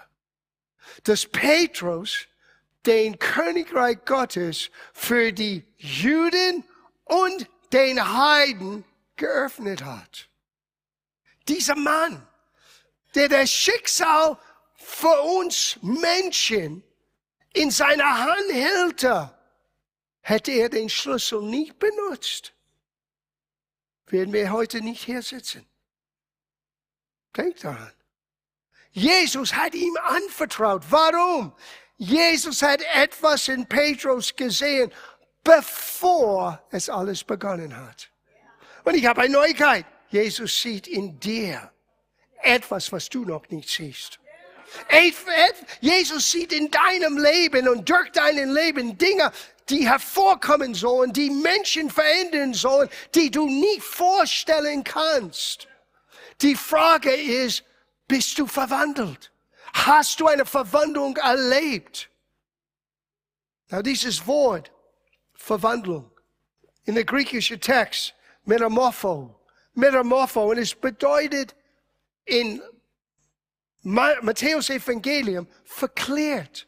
Dass 1.03 1.25
Petrus 1.25 2.27
den 2.85 3.17
Königreich 3.19 4.03
Gottes 4.05 4.69
für 4.93 5.33
die 5.33 5.65
Juden 5.77 6.63
und 7.05 7.49
den 7.73 8.17
Heiden 8.17 8.85
geöffnet 9.15 9.83
hat. 9.83 10.29
Dieser 11.47 11.75
Mann 11.75 12.25
der 13.15 13.29
das 13.29 13.51
Schicksal 13.51 14.37
für 14.75 15.21
uns 15.39 15.77
Menschen 15.81 16.83
in 17.53 17.71
seiner 17.71 18.19
Hand 18.19 18.51
hält, 18.51 19.07
hätte 20.29 20.51
er 20.51 20.69
den 20.69 20.89
Schlüssel 20.89 21.41
nicht 21.41 21.79
benutzt, 21.79 22.53
werden 24.07 24.31
wir 24.31 24.51
heute 24.51 24.81
nicht 24.81 25.03
hier 25.03 25.21
sitzen. 25.23 25.65
Denkt 27.35 27.63
daran. 27.63 27.91
Jesus 28.91 29.53
hat 29.53 29.73
ihm 29.73 29.95
anvertraut. 30.03 30.83
Warum? 30.89 31.53
Jesus 31.97 32.61
hat 32.61 32.81
etwas 32.93 33.47
in 33.47 33.65
Petrus 33.67 34.35
gesehen, 34.35 34.91
bevor 35.43 36.61
es 36.71 36.89
alles 36.89 37.23
begonnen 37.23 37.75
hat. 37.75 38.09
Und 38.83 38.95
ich 38.95 39.05
habe 39.05 39.21
eine 39.21 39.33
Neuigkeit. 39.33 39.85
Jesus 40.09 40.61
sieht 40.61 40.87
in 40.87 41.19
dir 41.19 41.71
etwas, 42.41 42.91
was 42.91 43.09
du 43.09 43.25
noch 43.25 43.47
nicht 43.49 43.69
siehst. 43.69 44.18
Jesus 45.81 46.31
sieht 46.31 46.53
in 46.53 46.69
deinem 46.69 47.17
Leben 47.17 47.67
und 47.67 47.89
durch 47.89 48.11
dein 48.11 48.53
Leben 48.53 48.97
Dinge, 48.97 49.31
die 49.69 49.87
hervorkommen 49.87 50.73
sollen, 50.73 51.13
die 51.13 51.29
Menschen 51.29 51.89
verändern 51.89 52.53
sollen, 52.53 52.89
die 53.15 53.29
du 53.29 53.45
nie 53.45 53.79
vorstellen 53.79 54.83
kannst. 54.83 55.67
Die 56.41 56.55
Frage 56.55 57.11
ist, 57.11 57.63
bist 58.07 58.39
du 58.39 58.47
verwandelt? 58.47 59.31
Hast 59.73 60.19
du 60.19 60.27
eine 60.27 60.45
Verwandlung 60.45 61.15
erlebt? 61.17 62.09
Na, 63.69 63.81
dieses 63.81 64.25
Wort, 64.25 64.71
Verwandlung, 65.33 66.09
in 66.85 66.95
der 66.95 67.05
griechischen 67.05 67.61
Text, 67.61 68.15
Metamorpho, 68.45 69.35
Metamorpho, 69.73 70.49
und 70.49 70.57
es 70.57 70.73
bedeutet 70.73 71.55
in 72.25 72.61
Matthäus 73.81 74.69
Evangelium 74.69 75.47
verklärt 75.63 76.67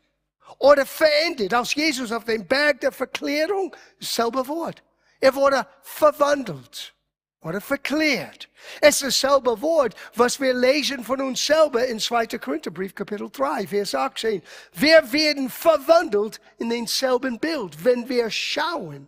oder 0.59 0.85
verändert. 0.85 1.53
Als 1.53 1.75
Jesus 1.75 2.11
auf 2.11 2.25
dem 2.25 2.45
Berg 2.45 2.81
der 2.81 2.91
Verklärung, 2.91 3.75
dasselbe 3.99 4.47
Wort. 4.47 4.83
Er 5.19 5.35
wurde 5.35 5.67
verwandelt 5.81 6.93
oder 7.41 7.59
verklärt. 7.59 8.49
Es 8.79 9.01
ist 9.01 9.23
dasselbe 9.23 9.61
Wort, 9.61 9.95
was 10.15 10.39
wir 10.39 10.53
lesen 10.53 11.03
von 11.03 11.21
uns 11.21 11.45
selber 11.45 11.85
in 11.85 11.99
2. 11.99 12.27
Korintherbrief, 12.27 12.95
Kapitel 12.95 13.29
3, 13.29 13.67
Vers 13.67 13.95
18. 13.95 14.41
Wir 14.73 15.11
werden 15.11 15.49
verwandelt 15.49 16.39
in 16.59 16.69
denselben 16.69 17.39
Bild, 17.39 17.83
wenn 17.83 18.07
wir 18.07 18.29
schauen 18.29 19.07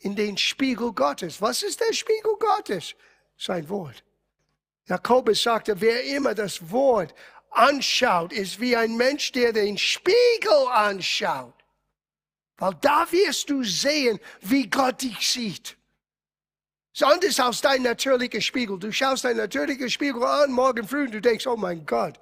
in 0.00 0.14
den 0.14 0.36
Spiegel 0.36 0.92
Gottes. 0.92 1.40
Was 1.40 1.62
ist 1.62 1.80
der 1.80 1.92
Spiegel 1.92 2.36
Gottes? 2.38 2.94
Sein 3.38 3.68
Wort. 3.68 4.04
Jakobus 4.86 5.42
sagte, 5.42 5.80
wer 5.80 6.04
immer 6.04 6.34
das 6.34 6.70
Wort 6.70 7.14
anschaut, 7.50 8.32
ist 8.32 8.60
wie 8.60 8.76
ein 8.76 8.96
Mensch, 8.96 9.32
der 9.32 9.52
den 9.52 9.78
Spiegel 9.78 10.68
anschaut. 10.72 11.54
Weil 12.58 12.74
da 12.80 13.10
wirst 13.10 13.50
du 13.50 13.62
sehen, 13.64 14.20
wie 14.40 14.68
Gott 14.68 15.02
dich 15.02 15.30
sieht. 15.30 15.76
Es 16.94 17.02
anders 17.02 17.40
als 17.40 17.60
dein 17.60 17.82
natürlicher 17.82 18.40
Spiegel. 18.40 18.78
Du 18.78 18.92
schaust 18.92 19.24
dein 19.24 19.36
natürlicher 19.36 19.88
Spiegel 19.88 20.22
an 20.22 20.52
morgen 20.52 20.86
früh 20.86 21.06
und 21.06 21.12
du 21.12 21.20
denkst, 21.20 21.46
oh 21.46 21.56
mein 21.56 21.84
Gott, 21.84 22.20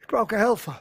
ich 0.00 0.06
brauche 0.06 0.38
Helfer. 0.38 0.80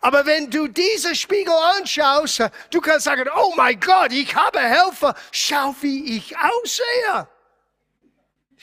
Aber 0.00 0.24
wenn 0.24 0.50
du 0.50 0.66
diesen 0.68 1.14
Spiegel 1.14 1.52
anschaust, 1.78 2.42
du 2.70 2.80
kannst 2.80 3.04
sagen, 3.04 3.28
oh 3.36 3.52
mein 3.56 3.78
Gott, 3.78 4.12
ich 4.12 4.34
habe 4.34 4.60
Helfer. 4.60 5.14
Schau, 5.30 5.74
wie 5.82 6.16
ich 6.16 6.34
aussehe. 6.38 7.28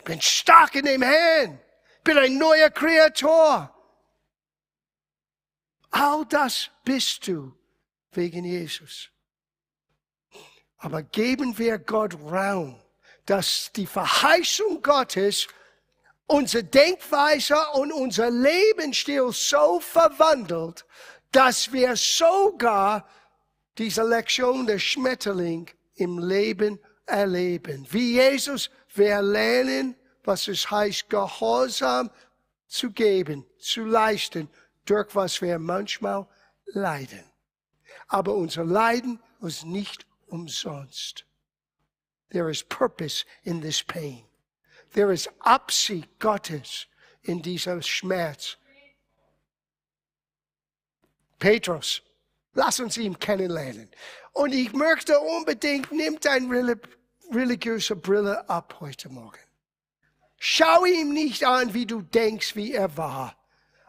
Ich 0.02 0.06
bin 0.06 0.20
stark 0.20 0.74
in 0.74 0.86
dem 0.86 1.04
Herrn. 1.04 1.60
Ich 1.98 2.04
bin 2.04 2.18
ein 2.18 2.36
neuer 2.36 2.72
Kreator. 2.72 3.72
All 5.92 6.26
das 6.26 6.72
bist 6.84 7.28
du 7.28 7.54
wegen 8.12 8.44
Jesus. 8.44 9.12
Aber 10.80 11.04
geben 11.04 11.56
wir 11.60 11.78
Gott 11.78 12.16
Raum, 12.16 12.82
dass 13.28 13.72
die 13.76 13.86
Verheißung 13.86 14.82
Gottes 14.82 15.48
unsere 16.26 16.64
Denkweise 16.64 17.58
und 17.74 17.92
unser 17.92 18.32
Lebensstil 18.32 19.32
so 19.32 19.80
verwandelt, 19.80 20.84
dass 21.32 21.72
wir 21.72 21.96
sogar 21.96 23.08
diese 23.78 24.02
Lektion 24.02 24.66
der 24.66 24.80
Schmetterling 24.80 25.70
im 25.94 26.18
Leben 26.18 26.80
erleben. 27.06 27.86
Wie 27.92 28.14
Jesus, 28.14 28.72
wir 28.94 29.22
lernen, 29.22 29.96
was 30.24 30.48
es 30.48 30.70
heißt, 30.70 31.10
Gehorsam 31.10 32.10
zu 32.68 32.92
geben, 32.92 33.46
zu 33.60 33.86
leisten, 33.86 34.50
durch 34.86 35.14
was 35.16 35.42
wir 35.42 35.60
manchmal 35.60 36.28
leiden. 36.66 37.24
Aber 38.08 38.36
unser 38.36 38.66
Leiden 38.66 39.20
ist 39.42 39.66
nicht 39.66 40.06
umsonst. 40.28 41.26
There 42.30 42.50
is 42.50 42.64
purpose 42.64 43.26
in 43.44 43.62
this 43.62 43.84
pain. 43.84 44.24
There 44.94 45.12
is 45.12 45.30
Absicht 45.40 46.08
Gottes 46.20 46.88
in 47.24 47.42
diesem 47.42 47.82
Schmerz. 47.82 48.58
Petrus, 51.40 52.02
lass 52.54 52.80
uns 52.80 52.98
ihn 52.98 53.18
kennenlernen. 53.18 53.90
Und 54.34 54.54
ich 54.54 54.72
möchte 54.74 55.20
unbedingt, 55.20 55.92
nimm 55.92 56.20
deine 56.20 56.80
religiöse 57.34 57.96
Brille 57.96 58.48
ab 58.50 58.78
heute 58.80 59.10
Morgen. 59.10 59.40
Schau 60.38 60.86
ihm 60.86 61.14
nicht 61.14 61.46
an, 61.46 61.74
wie 61.74 61.86
du 61.86 62.02
denkst, 62.02 62.56
wie 62.56 62.74
er 62.74 62.98
war. 62.98 63.36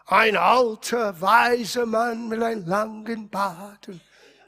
Ein 0.06 0.36
alter, 0.36 1.20
weiser 1.20 1.86
Mann 1.86 2.28
mit 2.28 2.42
einem 2.42 2.66
langen 2.66 3.30
Bart 3.30 3.88
und 3.88 4.00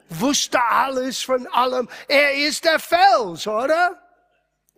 wusste 0.09 0.61
alles 0.63 1.21
von 1.21 1.47
allem. 1.47 1.89
Er 2.07 2.35
ist 2.35 2.63
der 2.65 2.79
Fels, 2.79 3.47
oder? 3.47 4.01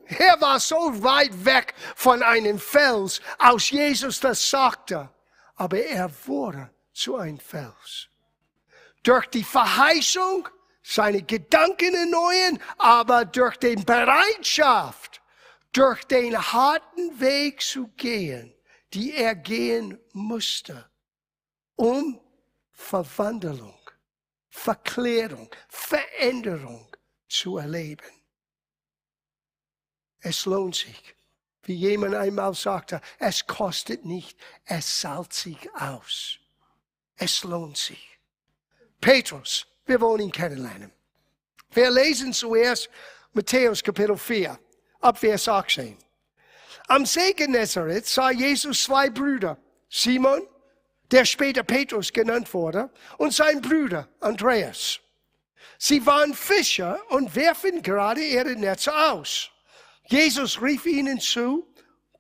Er 0.06 0.40
war 0.40 0.60
so 0.60 1.04
weit 1.04 1.46
weg 1.46 1.74
von 1.96 2.24
einem 2.24 2.60
Fels, 2.60 3.20
als 3.38 3.70
Jesus 3.72 4.20
das 4.22 4.50
sagte. 4.50 5.10
Aber 5.56 5.80
er 5.80 6.10
wurde 6.26 6.70
zu 6.94 7.18
einem 7.18 7.40
Fels. 7.40 8.08
Durch 9.04 9.26
die 9.28 9.44
Verheißung, 9.44 10.48
seine 10.88 11.22
Gedanken 11.22 11.94
erneuern, 11.94 12.60
aber 12.78 13.26
durch 13.26 13.58
die 13.58 13.76
Bereitschaft, 13.76 15.22
durch 15.74 16.04
den 16.06 16.38
harten 16.38 17.20
Weg 17.20 17.62
zu 17.62 17.88
gehen, 17.98 18.54
die 18.94 19.14
er 19.14 19.36
gehen 19.36 20.00
musste, 20.14 20.90
um 21.76 22.20
Verwandlung 22.72 23.78
Verklärung, 24.58 25.54
Veränderung 25.70 26.88
zu 27.30 27.58
erleben. 27.58 28.10
Es 30.20 30.46
lohnt 30.46 30.76
sich. 30.76 31.16
Wie 31.62 31.76
jemand 31.76 32.16
einmal 32.16 32.54
sagte, 32.56 33.00
es 33.20 33.46
kostet 33.46 34.04
nicht, 34.04 34.40
es 34.66 35.02
zahlt 35.02 35.32
sich 35.32 35.72
aus. 35.76 36.40
Es 37.16 37.44
lohnt 37.44 37.78
sich. 37.78 38.20
Petrus, 39.00 39.67
wir 39.88 40.00
wollen 40.02 40.22
ihn 40.22 40.32
kennenlernen. 40.32 40.92
Wir 41.72 41.90
lesen 41.90 42.34
zuerst 42.34 42.90
Matthäus 43.34 43.84
Kapitel 43.84 44.18
4, 44.18 44.58
ab 45.02 45.18
Vers 45.18 45.48
18. 45.48 45.98
Am 46.88 47.06
See 47.06 47.34
Genezareth 47.34 48.06
sah 48.06 48.32
Jesus 48.32 48.84
zwei 48.84 49.10
Brüder, 49.10 49.58
Simon 49.90 50.42
der 51.12 51.26
später 51.26 51.64
Petrus 51.64 52.12
genannt 52.12 52.54
wurde, 52.54 52.90
und 53.18 53.34
sein 53.34 53.62
Bruder 53.62 54.08
Andreas. 54.20 55.00
Sie 55.78 56.06
waren 56.06 56.34
Fischer 56.34 57.00
und 57.10 57.36
werfen 57.36 57.82
gerade 57.82 58.22
ihre 58.22 58.56
Netze 58.56 58.94
aus. 58.96 59.50
Jesus 60.06 60.62
rief 60.62 60.86
ihnen 60.86 61.20
zu, 61.20 61.68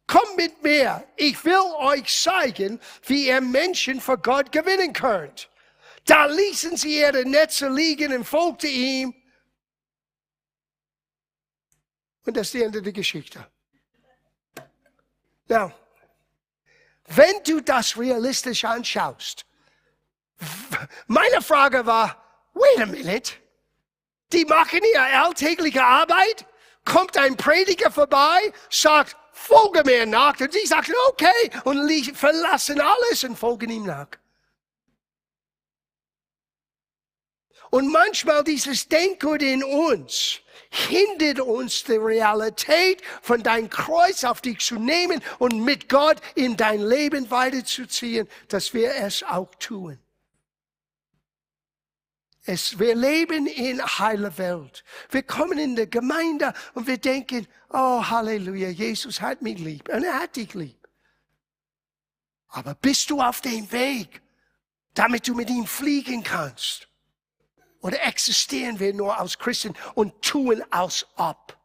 Kommt 0.06 0.38
mit 0.38 0.64
mir, 0.64 1.04
ich 1.18 1.44
will 1.44 1.60
euch 1.80 2.06
zeigen, 2.08 2.80
wie 3.08 3.28
ihr 3.28 3.42
Menschen 3.42 4.00
für 4.00 4.18
Gott 4.18 4.54
gewinnen 4.54 4.94
könnt. 4.94 5.50
Da 6.08 6.26
ließen 6.26 6.78
sie 6.78 7.02
ihre 7.02 7.26
Netze 7.26 7.68
liegen 7.68 8.14
und 8.14 8.24
folgte 8.24 8.68
ihm. 8.68 9.14
Und 12.26 12.36
das 12.36 12.48
ist 12.48 12.54
die 12.54 12.64
Ende 12.64 12.82
der 12.82 12.94
Geschichte. 12.94 13.46
Now, 15.50 15.74
wenn 17.08 17.44
du 17.44 17.60
das 17.60 17.98
realistisch 17.98 18.64
anschaust, 18.64 19.46
meine 21.08 21.42
Frage 21.42 21.86
war, 21.86 22.24
wait 22.54 22.82
a 22.82 22.86
minute, 22.86 23.34
die 24.32 24.46
machen 24.46 24.82
ihre 24.94 25.24
alltägliche 25.24 25.84
Arbeit, 25.84 26.46
kommt 26.86 27.18
ein 27.18 27.36
Prediger 27.36 27.92
vorbei, 27.92 28.54
sagt, 28.70 29.16
folge 29.34 29.84
mir 29.84 30.06
nach, 30.06 30.40
und 30.40 30.54
sie 30.54 30.66
sagen, 30.66 30.94
okay, 31.10 31.52
und 31.66 31.90
verlassen 32.16 32.80
alles 32.80 33.24
und 33.26 33.38
folgen 33.38 33.70
ihm 33.70 33.86
nach. 33.86 34.08
Und 37.70 37.92
manchmal 37.92 38.44
dieses 38.44 38.88
Denken 38.88 39.40
in 39.40 39.64
uns, 39.64 40.42
hindert 40.70 41.40
uns 41.40 41.84
die 41.84 41.94
Realität 41.94 43.02
von 43.22 43.44
dein 43.44 43.70
Kreuz 43.70 44.24
auf 44.24 44.42
dich 44.42 44.60
zu 44.60 44.76
nehmen 44.76 45.22
und 45.40 45.64
mit 45.64 45.90
Gott 45.90 46.22
in 46.36 46.58
dein 46.58 46.82
Leben 46.82 47.30
weiterzuziehen, 47.32 48.28
dass 48.48 48.74
wir 48.74 48.96
es 48.96 49.24
auch 49.24 49.54
tun. 49.56 50.00
Es, 52.46 52.80
wir 52.80 52.96
leben 52.96 53.46
in 53.46 53.84
heiler 53.84 54.38
Welt. 54.38 54.86
Wir 55.10 55.24
kommen 55.24 55.58
in 55.58 55.76
der 55.76 55.88
Gemeinde 55.88 56.54
und 56.76 56.88
wir 56.88 56.98
denken, 56.98 57.46
oh 57.70 58.02
Halleluja, 58.10 58.70
Jesus 58.70 59.20
hat 59.20 59.42
mich 59.42 59.60
lieb 59.60 59.90
und 59.90 60.04
er 60.04 60.20
hat 60.22 60.38
dich 60.38 60.54
lieb. 60.54 60.88
Aber 62.48 62.74
bist 62.76 63.10
du 63.10 63.22
auf 63.22 63.42
dem 63.42 63.70
Weg, 63.74 64.22
damit 64.94 65.28
du 65.28 65.36
mit 65.36 65.50
ihm 65.50 65.66
fliegen 65.66 66.24
kannst? 66.24 66.88
Oder 67.88 68.04
existieren 68.06 68.78
wir 68.82 68.94
nur 68.94 69.18
als 69.18 69.40
Christen 69.40 69.74
und 69.96 70.22
tun 70.22 70.62
als 70.72 71.08
ob? 71.16 71.56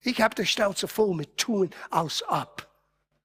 Ich 0.00 0.18
habe 0.22 0.34
die 0.34 0.46
Schnauze 0.46 0.88
voll 0.88 1.14
mit 1.14 1.36
tun 1.36 1.68
als 1.90 2.26
ob. 2.26 2.66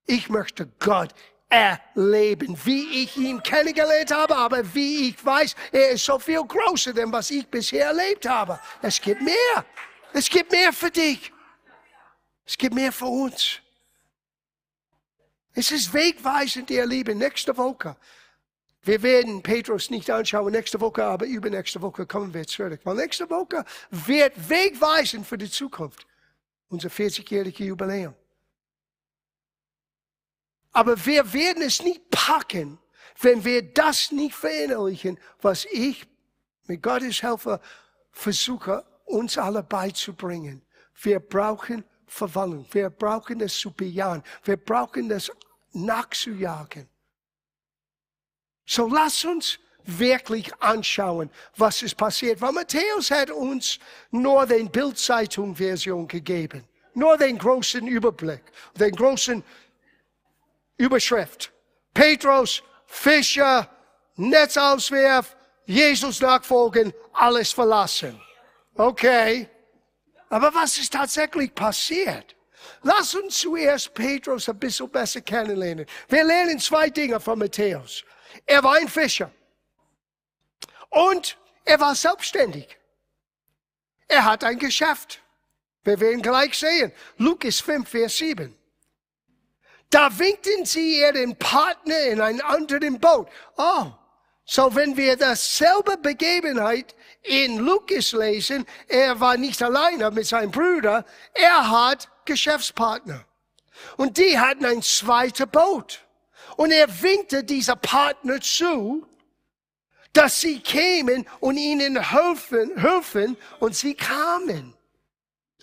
Ich 0.07 0.27
möchte 0.27 0.67
Gott 0.77 1.15
erleben, 1.47 2.59
wie 2.65 3.03
ich 3.03 3.15
ihn 3.15 3.41
kennengelernt 3.41 4.11
habe, 4.11 4.35
aber 4.35 4.75
wie 4.75 5.07
ich 5.07 5.25
weiß, 5.25 5.55
er 5.71 5.91
ist 5.91 6.03
so 6.03 6.19
viel 6.19 6.43
größer, 6.43 6.91
denn 6.91 7.13
was 7.13 7.31
ich 7.31 7.47
bisher 7.47 7.85
erlebt 7.85 8.27
habe. 8.27 8.59
Es 8.81 8.99
gibt 8.99 9.21
mehr. 9.21 9.65
Es 10.11 10.29
gibt 10.29 10.51
mehr 10.51 10.73
für 10.73 10.91
dich. 10.91 11.31
Es 12.45 12.57
gibt 12.57 12.75
mehr 12.75 12.91
für 12.91 13.05
uns. 13.05 13.61
Es 15.53 15.71
ist 15.71 15.93
wegweisend, 15.93 16.69
ihr 16.71 16.85
Lieben, 16.85 17.17
nächste 17.17 17.55
Woche. 17.55 17.95
Wir 18.85 19.01
werden 19.01 19.41
Petrus 19.41 19.89
nicht 19.89 20.11
anschauen 20.11 20.51
nächste 20.51 20.79
Woche, 20.79 21.03
aber 21.03 21.25
übernächste 21.25 21.81
Woche 21.81 22.05
kommen 22.05 22.31
wir 22.35 22.45
zurück. 22.45 22.81
Weil 22.83 22.95
nächste 22.97 23.27
Woche 23.31 23.65
wird 23.89 24.33
wegweisend 24.47 25.25
für 25.25 25.39
die 25.39 25.49
Zukunft. 25.49 26.05
Unser 26.69 26.89
40-jährige 26.89 27.63
Jubiläum. 27.63 28.13
Aber 30.71 31.03
wir 31.03 31.33
werden 31.33 31.63
es 31.63 31.81
nicht 31.81 32.11
packen, 32.11 32.77
wenn 33.21 33.43
wir 33.43 33.73
das 33.73 34.11
nicht 34.11 34.35
verinnerlichen, 34.35 35.17
was 35.41 35.65
ich 35.65 36.05
mit 36.67 36.83
Gottes 36.83 37.21
Hilfe 37.21 37.59
versuche, 38.11 38.85
uns 39.05 39.35
alle 39.35 39.63
beizubringen. 39.63 40.61
Wir 41.01 41.19
brauchen 41.19 41.83
Verwandlung. 42.05 42.67
Wir 42.71 42.91
brauchen 42.91 43.39
das 43.39 43.57
zu 43.57 43.71
bejahen. 43.71 44.21
Wir 44.43 44.57
brauchen 44.57 45.09
das 45.09 45.31
nachzujagen. 45.73 46.87
So 48.65 48.87
lass 48.87 49.23
uns 49.25 49.59
wirklich 49.85 50.51
anschauen, 50.59 51.29
was 51.57 51.81
ist 51.83 51.95
passiert. 51.95 52.41
Weil 52.41 52.51
Matthäus 52.51 53.11
hat 53.11 53.29
uns 53.29 53.79
nur 54.11 54.45
den 54.45 54.69
Bildzeitung-Version 54.69 56.07
gegeben. 56.07 56.67
Nur 56.93 57.17
den 57.17 57.37
großen 57.37 57.85
Überblick, 57.87 58.41
den 58.79 58.95
großen 58.95 59.43
Überschrift. 60.77 61.51
Petrus, 61.93 62.63
Fischer, 62.85 63.69
Netz 64.15 64.57
auswerf, 64.57 65.35
Jesus 65.65 66.21
nachfolgen, 66.21 66.93
alles 67.13 67.51
verlassen. 67.51 68.19
Okay. 68.75 69.49
Aber 70.29 70.53
was 70.53 70.77
ist 70.77 70.93
tatsächlich 70.93 71.53
passiert? 71.53 72.35
Lass 72.81 73.13
uns 73.13 73.39
zuerst 73.39 73.93
Petrus 73.93 74.49
ein 74.49 74.57
bisschen 74.57 74.89
besser 74.89 75.21
kennenlernen. 75.21 75.85
Wir 76.09 76.23
lernen 76.23 76.59
zwei 76.59 76.89
Dinge 76.89 77.19
von 77.19 77.39
Matthäus. 77.39 78.03
Er 78.45 78.63
war 78.63 78.75
ein 78.75 78.87
Fischer. 78.87 79.31
Und 80.89 81.37
er 81.65 81.79
war 81.79 81.95
selbstständig. 81.95 82.77
Er 84.07 84.25
hat 84.25 84.43
ein 84.43 84.59
Geschäft. 84.59 85.21
Wir 85.83 85.99
werden 85.99 86.21
gleich 86.21 86.57
sehen. 86.57 86.91
Lukas 87.17 87.59
5, 87.59 87.87
Vers 87.89 88.17
7. 88.17 88.55
Da 89.89 90.17
winkten 90.17 90.65
sie 90.65 90.99
ihren 90.99 91.37
Partner 91.37 91.99
in 92.07 92.21
ein 92.21 92.41
anderen 92.41 92.99
Boot. 92.99 93.27
Oh, 93.57 93.91
so 94.45 94.75
wenn 94.75 94.95
wir 94.95 95.15
dasselbe 95.15 95.97
Begebenheit 95.97 96.95
in 97.23 97.57
Lukas 97.57 98.11
lesen, 98.11 98.65
er 98.87 99.19
war 99.19 99.37
nicht 99.37 99.61
alleine 99.61 100.11
mit 100.11 100.27
seinem 100.27 100.51
Bruder, 100.51 101.05
er 101.33 101.69
hat 101.69 102.09
Geschäftspartner. 102.25 103.25
Und 103.97 104.17
die 104.17 104.39
hatten 104.39 104.65
ein 104.65 104.81
zweites 104.81 105.47
Boot. 105.47 106.04
Und 106.57 106.71
er 106.71 107.01
winkte 107.01 107.43
dieser 107.43 107.75
Partner 107.75 108.39
zu, 108.39 109.05
dass 110.13 110.39
sie 110.39 110.59
kämen 110.61 111.27
und 111.41 111.57
ihnen 111.57 111.99
helfen, 111.99 112.71
helfen 112.77 113.37
und 113.59 113.75
sie 113.75 113.95
kamen. 113.95 114.73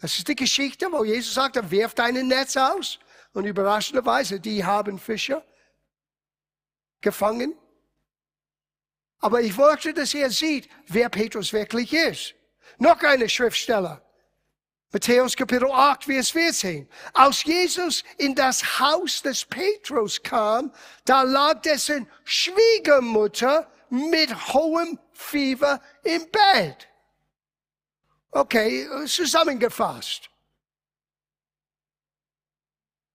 Das 0.01 0.19
ist 0.19 0.29
die 0.29 0.37
Geschichte, 0.37 0.91
wo 0.93 1.05
Jesus 1.05 1.35
sagte, 1.35 1.71
wirf 1.71 1.95
dein 1.95 2.15
Netz 2.27 2.57
aus. 2.57 2.99
Und 3.33 3.47
überraschenderweise, 3.47 4.41
die 4.41 4.65
haben 4.65 4.99
Fische 4.99 5.43
gefangen. 7.01 7.55
Aber 9.21 9.41
ich 9.41 9.57
wollte, 9.57 9.95
dass 9.95 10.13
ihr 10.13 10.29
seht, 10.31 10.69
wer 10.89 11.09
Petrus 11.09 11.53
wirklich 11.53 11.93
ist. 11.95 12.35
Noch 12.79 13.01
eine 13.03 13.29
Schriftsteller. 13.29 14.02
Matthäus 14.93 15.35
Kapitel 15.35 15.71
8, 15.71 16.05
Vers 16.05 16.31
14. 16.33 16.87
Als 17.15 17.45
Jesus 17.45 18.05
in 18.19 18.35
das 18.35 18.79
Haus 18.79 19.23
des 19.23 19.43
Petrus 19.43 20.23
kam, 20.23 20.71
da 21.07 21.23
lag 21.23 21.63
dessen 21.63 22.07
Schwiegermutter 22.25 23.71
mit 23.89 24.53
hohem 24.53 24.99
Fieber 25.13 25.81
im 26.03 26.29
Bett. 26.31 26.89
Okay, 28.33 28.87
zusammengefasst. 29.07 30.29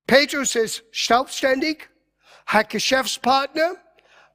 Petrus 0.08 0.56
ist 0.56 0.84
selbstständig, 0.92 1.90
hat 2.48 2.72
Geschäftspartner, 2.72 3.76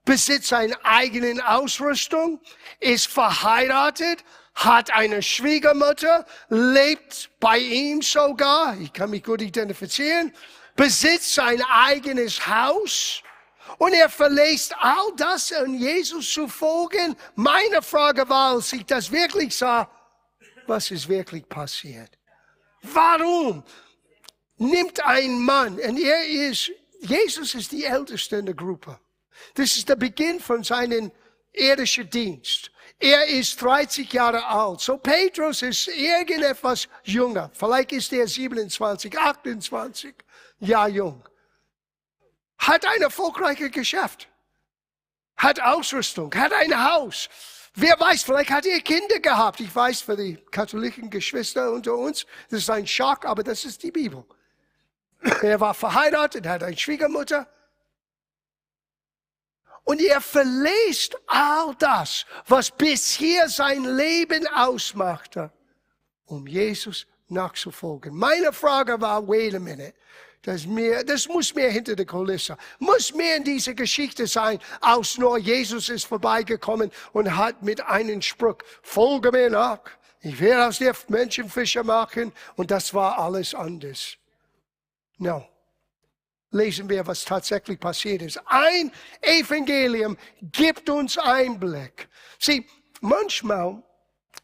besitzt 0.05 0.49
seine 0.49 0.77
eigene 0.85 1.45
Ausrüstung, 1.49 2.41
ist 2.79 3.09
verheiratet, 3.09 4.23
hat 4.55 4.93
eine 4.93 5.23
Schwiegermutter, 5.23 6.27
lebt 6.49 7.31
bei 7.41 7.59
ihm 7.59 8.03
sogar, 8.03 8.77
ich 8.81 8.93
kann 8.93 9.11
mich 9.11 9.25
gut 9.25 9.43
identifizieren, 9.43 10.33
besitzt 10.77 11.35
sein 11.35 11.63
eigenes 11.63 12.47
Haus 12.47 13.23
und 13.79 13.93
er 13.95 14.09
verlässt 14.09 14.75
all 14.79 15.13
das, 15.17 15.53
um 15.53 15.75
Jesus 15.75 16.33
zu 16.33 16.49
folgen. 16.49 17.17
Meine 17.35 17.83
Frage 17.83 18.29
war, 18.29 18.55
als 18.55 18.73
ich 18.73 18.85
das 18.85 19.11
wirklich 19.11 19.57
sah, 19.57 19.91
was 20.67 20.91
ist 20.91 21.09
wirklich 21.09 21.49
passiert? 21.49 22.11
Warum 22.83 23.65
nimmt 24.57 25.05
ein 25.05 25.39
Mann, 25.39 25.75
und 25.75 25.99
er 25.99 26.27
ist, 26.27 26.71
Jesus 27.01 27.55
ist 27.55 27.73
die 27.73 27.85
Älteste 27.85 28.37
in 28.37 28.47
der 28.47 28.55
Gruppe. 28.55 28.99
Das 29.55 29.77
ist 29.77 29.89
der 29.89 29.97
Beginn 29.97 30.41
von 30.41 30.63
seinem 30.63 31.11
irdischen 31.53 32.09
Dienst. 32.09 32.71
Er 33.03 33.27
ist 33.27 33.61
30 33.61 34.13
Jahre 34.13 34.47
alt. 34.47 34.81
So 34.81 34.97
Petrus 34.97 35.63
ist 35.63 35.89
irgendetwas 35.89 36.87
jünger. 37.03 37.51
Vielleicht 37.53 37.91
ist 37.91 38.13
er 38.13 38.29
27, 38.29 39.19
28 39.19 40.15
Jahre 40.61 40.89
jung. 40.89 41.29
Hat 42.59 42.87
ein 42.87 43.03
erfolgreiches 43.03 43.73
Geschäft. 43.73 44.29
Hat 45.37 45.61
Ausrüstung. 45.61 46.33
Hat 46.33 46.53
ein 46.53 46.73
Haus. 46.93 47.29
Wer 47.75 47.99
weiß, 47.99 48.23
vielleicht 48.23 48.51
hat 48.51 48.67
er 48.67 48.81
Kinder 48.81 49.19
gehabt. 49.19 49.59
Ich 49.59 49.75
weiß, 49.75 50.03
für 50.03 50.17
die 50.17 50.37
katholischen 50.53 51.11
Geschwister 51.11 51.73
unter 51.73 51.97
uns, 51.97 52.25
das 52.51 52.61
ist 52.61 52.71
ein 52.71 52.87
Schock, 52.87 53.25
aber 53.25 53.43
das 53.43 53.65
ist 53.65 53.83
die 53.83 53.91
Bibel. 53.91 54.25
Er 55.43 55.59
war 55.59 55.75
verheiratet, 55.75 56.47
hat 56.47 56.63
eine 56.63 56.77
Schwiegermutter, 56.77 57.49
und 59.85 60.01
er 60.01 60.21
verlässt 60.21 61.17
all 61.27 61.75
das, 61.79 62.25
was 62.47 62.71
bisher 62.71 63.49
sein 63.49 63.85
Leben 63.85 64.47
ausmachte, 64.47 65.51
um 66.27 66.47
Jesus 66.47 67.07
nachzufolgen. 67.29 68.15
Meine 68.15 68.53
Frage 68.53 69.01
war, 69.01 69.27
wait 69.27 69.55
a 69.55 69.59
minute. 69.59 69.95
Das, 70.43 70.67
mehr, 70.67 71.05
das 71.05 71.29
muss 71.29 71.55
mehr 71.55 71.71
hinter 71.71 71.95
der 71.95 72.07
Kulisse. 72.07 72.57
Muss 72.81 73.15
mehr 73.15 73.37
in 73.37 73.45
dieser 73.45 73.75
Geschichte 73.75 74.27
sein, 74.27 74.59
als 74.81 75.17
nur 75.17 75.39
Jesus 75.39 75.89
ist 75.89 76.05
vorbeigekommen 76.07 76.91
und 77.13 77.37
hat 77.37 77.63
mit 77.63 77.81
einem 77.81 78.21
Spruch, 78.23 78.59
folge 78.83 79.31
mir 79.31 79.51
nach. 79.51 79.81
Ich 80.21 80.41
werde 80.41 80.67
aus 80.67 80.79
dir 80.79 80.95
Menschenfischer 81.09 81.85
machen. 81.85 82.33
Und 82.57 82.73
das 82.73 82.93
war 82.93 83.19
alles 83.19 83.55
anders. 83.55 84.17
No 85.19 85.52
lesen 86.53 86.89
wir, 86.89 87.07
was 87.07 87.25
tatsächlich 87.25 87.81
passiert 87.81 88.23
ist. 88.23 88.41
Ein 88.47 88.93
Evangelium 89.21 90.17
gibt 90.41 90.89
uns 90.89 91.19
Einblick. 91.19 92.09
Sieh, 92.39 92.67
manchmal, 93.01 93.83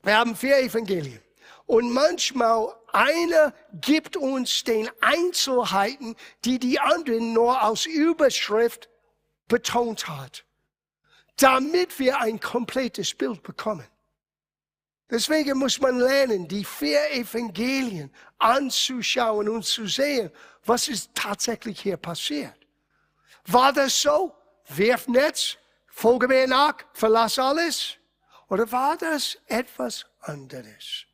wir 0.02 0.16
haben 0.16 0.34
vier 0.34 0.58
Evangelien. 0.58 1.20
Und 1.66 1.92
manchmal 1.92 2.74
einer 2.92 3.52
gibt 3.74 4.16
uns 4.16 4.64
den 4.64 4.88
Einzelheiten, 5.00 6.16
die 6.44 6.58
die 6.58 6.80
anderen 6.80 7.34
nur 7.34 7.62
aus 7.62 7.84
Überschrift 7.84 8.88
betont 9.48 10.08
hat, 10.08 10.44
damit 11.36 11.98
wir 11.98 12.20
ein 12.20 12.40
komplettes 12.40 13.14
Bild 13.14 13.42
bekommen. 13.42 13.86
Deswegen 15.10 15.58
muss 15.58 15.80
man 15.80 15.98
lernen, 15.98 16.46
die 16.46 16.64
vier 16.64 17.10
Evangelien 17.12 18.12
anzuschauen 18.38 19.48
und 19.48 19.64
zu 19.64 19.86
sehen, 19.86 20.30
was 20.64 20.88
ist 20.88 21.10
tatsächlich 21.14 21.80
hier 21.80 21.96
passiert. 21.96 22.54
War 23.46 23.72
das 23.72 24.00
so? 24.00 24.34
Wirf 24.68 25.08
Netz, 25.08 25.56
folge 25.86 26.28
mir 26.28 26.46
nach, 26.46 26.74
verlass 26.92 27.38
alles? 27.38 27.96
Oder 28.48 28.70
war 28.70 28.96
das 28.98 29.38
etwas 29.46 30.04
anderes? 30.20 31.06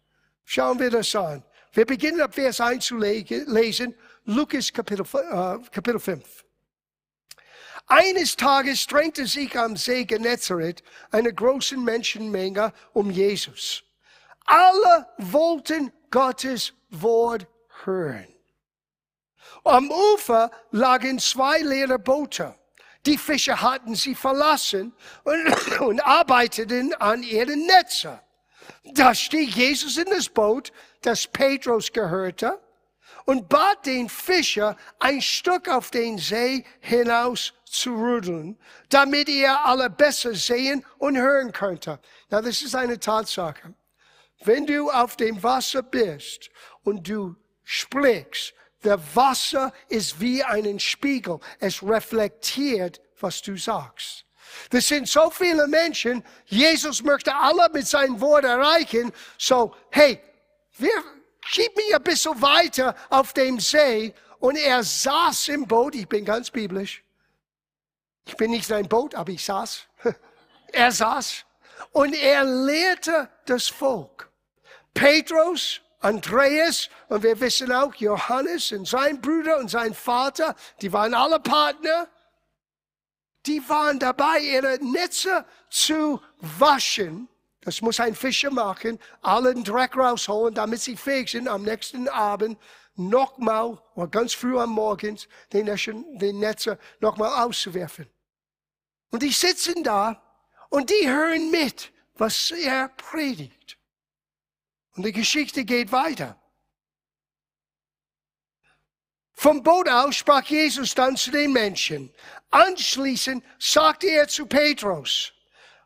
Schauen 0.44 0.78
wir 0.80 0.90
das 0.90 1.14
an. 1.14 1.44
Wir 1.72 1.86
beginnen 1.86 2.20
ab 2.20 2.34
Vers 2.34 2.60
1 2.60 2.84
zu 2.84 2.96
lesen, 2.96 3.94
Lukas 4.24 4.72
Kapitel, 4.72 5.04
äh, 5.04 5.58
Kapitel 5.70 6.00
5. 6.00 6.43
Eines 7.86 8.36
Tages 8.36 8.86
drängte 8.86 9.26
sich 9.26 9.58
am 9.58 9.76
See 9.76 10.04
Genezareth 10.04 10.82
eine 11.10 11.32
große 11.32 11.76
Menschenmenge 11.76 12.72
um 12.92 13.10
Jesus. 13.10 13.82
Alle 14.46 15.06
wollten 15.18 15.92
Gottes 16.10 16.72
Wort 16.90 17.46
hören. 17.84 18.28
Am 19.64 19.90
Ufer 19.90 20.50
lagen 20.70 21.18
zwei 21.18 21.58
leere 21.60 21.98
Boote. 21.98 22.54
Die 23.06 23.18
Fischer 23.18 23.60
hatten 23.60 23.94
sie 23.94 24.14
verlassen 24.14 24.94
und, 25.24 25.80
und 25.80 26.00
arbeiteten 26.00 26.94
an 26.94 27.22
ihren 27.22 27.66
Netze. 27.66 28.20
Da 28.84 29.14
stieg 29.14 29.54
Jesus 29.54 29.98
in 29.98 30.08
das 30.10 30.28
Boot, 30.28 30.72
das 31.02 31.26
Petrus 31.26 31.92
gehörte, 31.92 32.60
und 33.26 33.48
bat 33.48 33.86
den 33.86 34.08
Fischer, 34.08 34.76
ein 34.98 35.20
Stück 35.20 35.68
auf 35.68 35.90
den 35.90 36.18
See 36.18 36.64
hinaus 36.80 37.54
zu 37.74 37.94
rudeln, 37.94 38.58
damit 38.88 39.28
ihr 39.28 39.64
alle 39.64 39.90
besser 39.90 40.34
sehen 40.34 40.84
und 40.98 41.16
hören 41.16 41.52
könnte. 41.52 41.98
Na, 42.30 42.40
das 42.40 42.62
ist 42.62 42.74
eine 42.74 42.98
Tatsache. 42.98 43.74
Wenn 44.44 44.66
du 44.66 44.90
auf 44.90 45.16
dem 45.16 45.42
Wasser 45.42 45.82
bist 45.82 46.50
und 46.82 47.08
du 47.08 47.36
sprichst, 47.62 48.54
der 48.82 49.00
Wasser 49.14 49.72
ist 49.88 50.20
wie 50.20 50.44
einen 50.44 50.78
Spiegel. 50.78 51.40
Es 51.58 51.82
reflektiert, 51.82 53.00
was 53.18 53.40
du 53.40 53.56
sagst. 53.56 54.24
Das 54.70 54.86
sind 54.86 55.08
so 55.08 55.30
viele 55.30 55.66
Menschen. 55.66 56.22
Jesus 56.46 57.02
möchte 57.02 57.34
alle 57.34 57.68
mit 57.72 57.86
seinem 57.86 58.20
Wort 58.20 58.44
erreichen. 58.44 59.10
So, 59.38 59.74
hey, 59.90 60.20
wir, 60.76 61.02
schieb 61.40 61.74
mich 61.76 61.94
ein 61.94 62.02
bisschen 62.02 62.40
weiter 62.40 62.94
auf 63.08 63.32
dem 63.32 63.58
See. 63.58 64.14
Und 64.38 64.56
er 64.56 64.82
saß 64.82 65.48
im 65.48 65.66
Boot. 65.66 65.94
Ich 65.94 66.08
bin 66.08 66.24
ganz 66.24 66.50
biblisch. 66.50 67.03
Ich 68.26 68.36
bin 68.36 68.50
nicht 68.50 68.66
sein 68.66 68.88
Boot, 68.88 69.14
aber 69.14 69.30
ich 69.30 69.44
saß. 69.44 69.86
Er 70.72 70.90
saß. 70.90 71.44
Und 71.92 72.14
er 72.14 72.42
lehrte 72.42 73.28
das 73.46 73.68
Volk. 73.68 74.28
Petrus, 74.92 75.80
Andreas 76.00 76.90
und 77.08 77.22
wir 77.22 77.38
wissen 77.40 77.72
auch 77.72 77.94
Johannes 77.94 78.72
und 78.72 78.86
sein 78.86 79.20
Bruder 79.20 79.58
und 79.58 79.70
sein 79.70 79.94
Vater, 79.94 80.54
die 80.80 80.92
waren 80.92 81.14
alle 81.14 81.38
Partner. 81.38 82.08
Die 83.46 83.66
waren 83.68 83.98
dabei, 83.98 84.40
ihre 84.40 84.78
Netze 84.84 85.44
zu 85.70 86.20
waschen. 86.40 87.28
Das 87.60 87.80
muss 87.80 88.00
ein 88.00 88.14
Fischer 88.14 88.50
machen, 88.50 88.98
allen 89.22 89.64
Dreck 89.64 89.96
rausholen, 89.96 90.54
damit 90.54 90.80
sie 90.80 90.96
fähig 90.96 91.30
sind, 91.30 91.48
am 91.48 91.62
nächsten 91.62 92.08
Abend 92.08 92.58
nochmal 92.96 93.78
oder 93.94 94.08
ganz 94.08 94.34
früh 94.34 94.58
am 94.58 94.70
Morgen 94.70 95.18
den, 95.52 95.66
Netze 96.38 96.78
nochmal 97.00 97.44
auszuwerfen. 97.44 98.08
Und 99.14 99.22
die 99.22 99.30
sitzen 99.30 99.84
da 99.84 100.20
und 100.70 100.90
die 100.90 101.08
hören 101.08 101.48
mit, 101.52 101.92
was 102.14 102.50
er 102.50 102.88
predigt. 102.88 103.78
Und 104.96 105.06
die 105.06 105.12
Geschichte 105.12 105.64
geht 105.64 105.92
weiter. 105.92 106.36
Vom 109.30 109.62
Boot 109.62 109.88
aus 109.88 110.16
sprach 110.16 110.42
Jesus 110.46 110.96
dann 110.96 111.16
zu 111.16 111.30
den 111.30 111.52
Menschen. 111.52 112.12
Anschließend 112.50 113.44
sagte 113.60 114.08
er 114.08 114.26
zu 114.26 114.46
Petrus, 114.46 115.32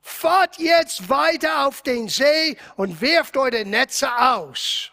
fahrt 0.00 0.58
jetzt 0.58 1.10
weiter 1.10 1.66
auf 1.66 1.82
den 1.82 2.08
See 2.08 2.56
und 2.76 2.98
werft 3.02 3.36
eure 3.36 3.62
Netze 3.66 4.10
aus. 4.10 4.90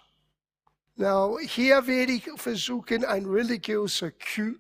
Now, 0.96 1.40
hier 1.40 1.88
werde 1.88 2.12
ich 2.12 2.30
versuchen, 2.36 3.06
ein 3.06 3.28
religiöser 3.28 4.12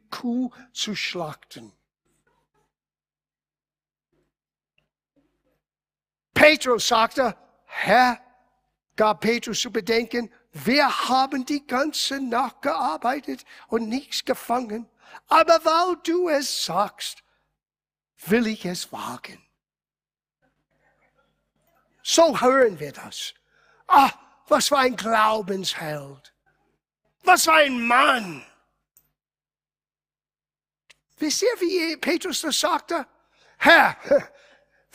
Kuh 0.09 0.49
zu 0.71 0.95
schlachten. 0.95 1.73
Petrus 6.45 6.87
sagte, 6.87 7.35
Herr, 7.65 8.21
gab 8.95 9.21
Petrus 9.21 9.61
zu 9.61 9.71
bedenken, 9.71 10.31
wir 10.51 11.09
haben 11.09 11.43
die 11.43 11.65
ganze 11.65 12.19
Nacht 12.19 12.61
gearbeitet 12.61 13.43
und 13.67 13.89
nichts 13.89 14.23
gefangen. 14.23 14.87
Aber 15.27 15.65
weil 15.65 15.95
du 16.03 16.29
es 16.29 16.65
sagst, 16.65 17.23
will 18.27 18.45
ich 18.45 18.63
es 18.63 18.91
wagen. 18.91 19.43
So 22.03 22.39
hören 22.39 22.79
wir 22.79 22.91
das. 22.91 23.33
Ah, 23.87 24.11
was 24.47 24.67
für 24.67 24.77
ein 24.77 24.95
Glaubensheld. 24.95 26.31
Was 27.23 27.45
für 27.45 27.53
ein 27.53 27.87
Mann. 27.87 28.45
Wisst 31.17 31.41
ihr, 31.41 31.59
wie 31.59 31.97
Petrus 31.97 32.41
das 32.41 32.59
sagte? 32.59 33.07
Herr, 33.57 33.97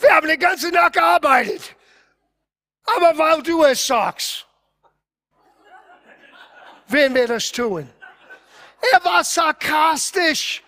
wir 0.01 0.15
haben 0.15 0.27
die 0.27 0.37
ganze 0.37 0.69
Nacht 0.69 0.93
gearbeitet. 0.93 1.75
Aber 2.83 3.17
weil 3.17 3.41
du 3.43 3.63
es 3.63 3.85
sagst, 3.85 4.45
werden 6.87 7.15
wir 7.15 7.27
das 7.27 7.51
tun. 7.51 7.89
Er 8.91 9.03
war 9.03 9.23
sarkastisch. 9.23 10.63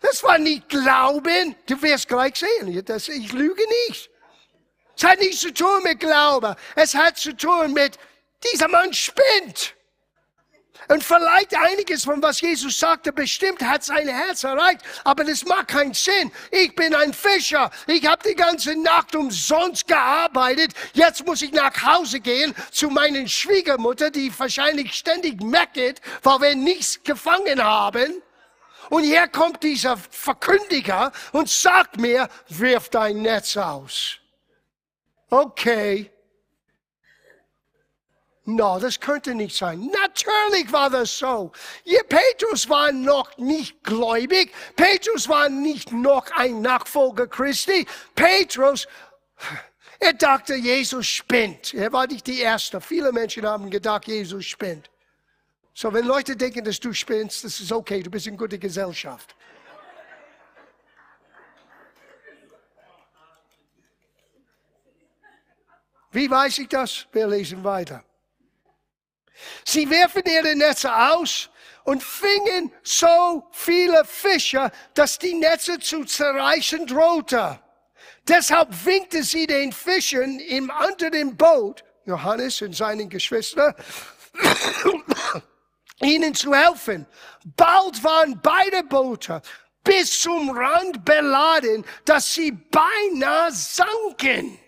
Das 0.00 0.22
war 0.22 0.38
nicht 0.38 0.68
Glauben. 0.68 1.56
Du 1.66 1.80
wirst 1.82 2.06
gleich 2.08 2.36
sehen, 2.36 2.84
das, 2.84 3.08
ich 3.08 3.32
lüge 3.32 3.62
nicht. 3.88 4.10
Es 4.96 5.02
hat 5.02 5.18
nichts 5.18 5.40
zu 5.40 5.52
tun 5.52 5.82
mit 5.82 5.98
Glauben. 5.98 6.54
Es 6.76 6.94
hat 6.94 7.16
zu 7.16 7.36
tun 7.36 7.72
mit, 7.72 7.98
dieser 8.52 8.68
Mann 8.68 8.92
spinnt. 8.92 9.74
Und 10.88 11.02
vielleicht 11.02 11.56
einiges 11.56 12.04
von 12.04 12.22
was 12.22 12.40
Jesus 12.40 12.78
sagte, 12.78 13.12
bestimmt 13.12 13.62
hat 13.62 13.84
sein 13.84 14.08
Herz 14.08 14.44
erreicht, 14.44 14.80
aber 15.04 15.24
das 15.24 15.44
macht 15.44 15.68
keinen 15.68 15.94
Sinn. 15.94 16.30
Ich 16.50 16.74
bin 16.74 16.94
ein 16.94 17.12
Fischer. 17.12 17.70
Ich 17.86 18.06
habe 18.06 18.28
die 18.28 18.34
ganze 18.34 18.76
Nacht 18.76 19.14
umsonst 19.14 19.86
gearbeitet. 19.86 20.72
Jetzt 20.92 21.24
muss 21.26 21.42
ich 21.42 21.52
nach 21.52 21.82
Hause 21.82 22.20
gehen 22.20 22.54
zu 22.70 22.90
meinen 22.90 23.28
Schwiegermutter, 23.28 24.10
die 24.10 24.32
wahrscheinlich 24.38 24.94
ständig 24.94 25.42
meckert, 25.42 26.00
weil 26.22 26.40
wir 26.40 26.56
nichts 26.56 27.02
gefangen 27.02 27.62
haben. 27.62 28.22
Und 28.90 29.04
hier 29.04 29.28
kommt 29.28 29.62
dieser 29.62 29.96
Verkündiger 29.96 31.12
und 31.32 31.48
sagt 31.48 31.98
mir, 31.98 32.28
wirf 32.48 32.90
dein 32.90 33.22
Netz 33.22 33.56
aus. 33.56 34.18
Okay. 35.30 36.13
No, 38.46 38.78
das 38.78 39.00
könnte 39.00 39.34
nicht 39.34 39.56
sein. 39.56 39.90
Natürlich 40.02 40.70
war 40.70 40.90
das 40.90 41.18
so. 41.18 41.50
Petrus 42.08 42.68
war 42.68 42.92
noch 42.92 43.38
nicht 43.38 43.82
gläubig. 43.82 44.52
Petrus 44.76 45.28
war 45.30 45.48
nicht 45.48 45.92
noch 45.92 46.30
ein 46.32 46.60
Nachfolger 46.60 47.26
Christi. 47.26 47.86
Petrus, 48.14 48.86
er 49.98 50.12
dachte, 50.12 50.56
Jesus 50.56 51.06
spinnt. 51.06 51.72
Er 51.72 51.90
war 51.90 52.06
nicht 52.06 52.26
die 52.26 52.40
Erste. 52.40 52.82
Viele 52.82 53.12
Menschen 53.12 53.46
haben 53.46 53.70
gedacht, 53.70 54.06
Jesus 54.06 54.44
spinnt. 54.44 54.90
So, 55.72 55.90
wenn 55.92 56.04
Leute 56.04 56.36
denken, 56.36 56.62
dass 56.64 56.78
du 56.78 56.92
spinnst, 56.92 57.44
das 57.44 57.58
ist 57.58 57.72
okay. 57.72 58.02
Du 58.02 58.10
bist 58.10 58.26
in 58.26 58.36
guter 58.36 58.58
Gesellschaft. 58.58 59.34
Wie 66.12 66.30
weiß 66.30 66.58
ich 66.58 66.68
das? 66.68 67.06
Wir 67.10 67.26
lesen 67.26 67.64
weiter. 67.64 68.04
Sie 69.64 69.88
werfen 69.90 70.22
ihre 70.24 70.54
Netze 70.54 70.94
aus 70.94 71.50
und 71.84 72.02
fingen 72.02 72.72
so 72.82 73.46
viele 73.52 74.04
Fische, 74.04 74.70
dass 74.94 75.18
die 75.18 75.34
Netze 75.34 75.78
zu 75.78 76.04
zerreißen 76.04 76.86
drohte. 76.86 77.60
Deshalb 78.26 78.68
winkte 78.86 79.22
sie 79.22 79.46
den 79.46 79.72
Fischen 79.72 80.40
im 80.40 80.70
anderen 80.70 81.36
Boot, 81.36 81.84
Johannes 82.06 82.62
und 82.62 82.74
seinen 82.74 83.08
Geschwistern, 83.08 83.74
ihnen 86.00 86.34
zu 86.34 86.54
helfen. 86.54 87.06
Bald 87.56 88.02
waren 88.02 88.40
beide 88.42 88.82
Boote 88.84 89.42
bis 89.84 90.20
zum 90.20 90.50
Rand 90.50 91.04
beladen, 91.04 91.84
dass 92.06 92.32
sie 92.34 92.52
beinahe 92.52 93.52
sanken. 93.52 94.58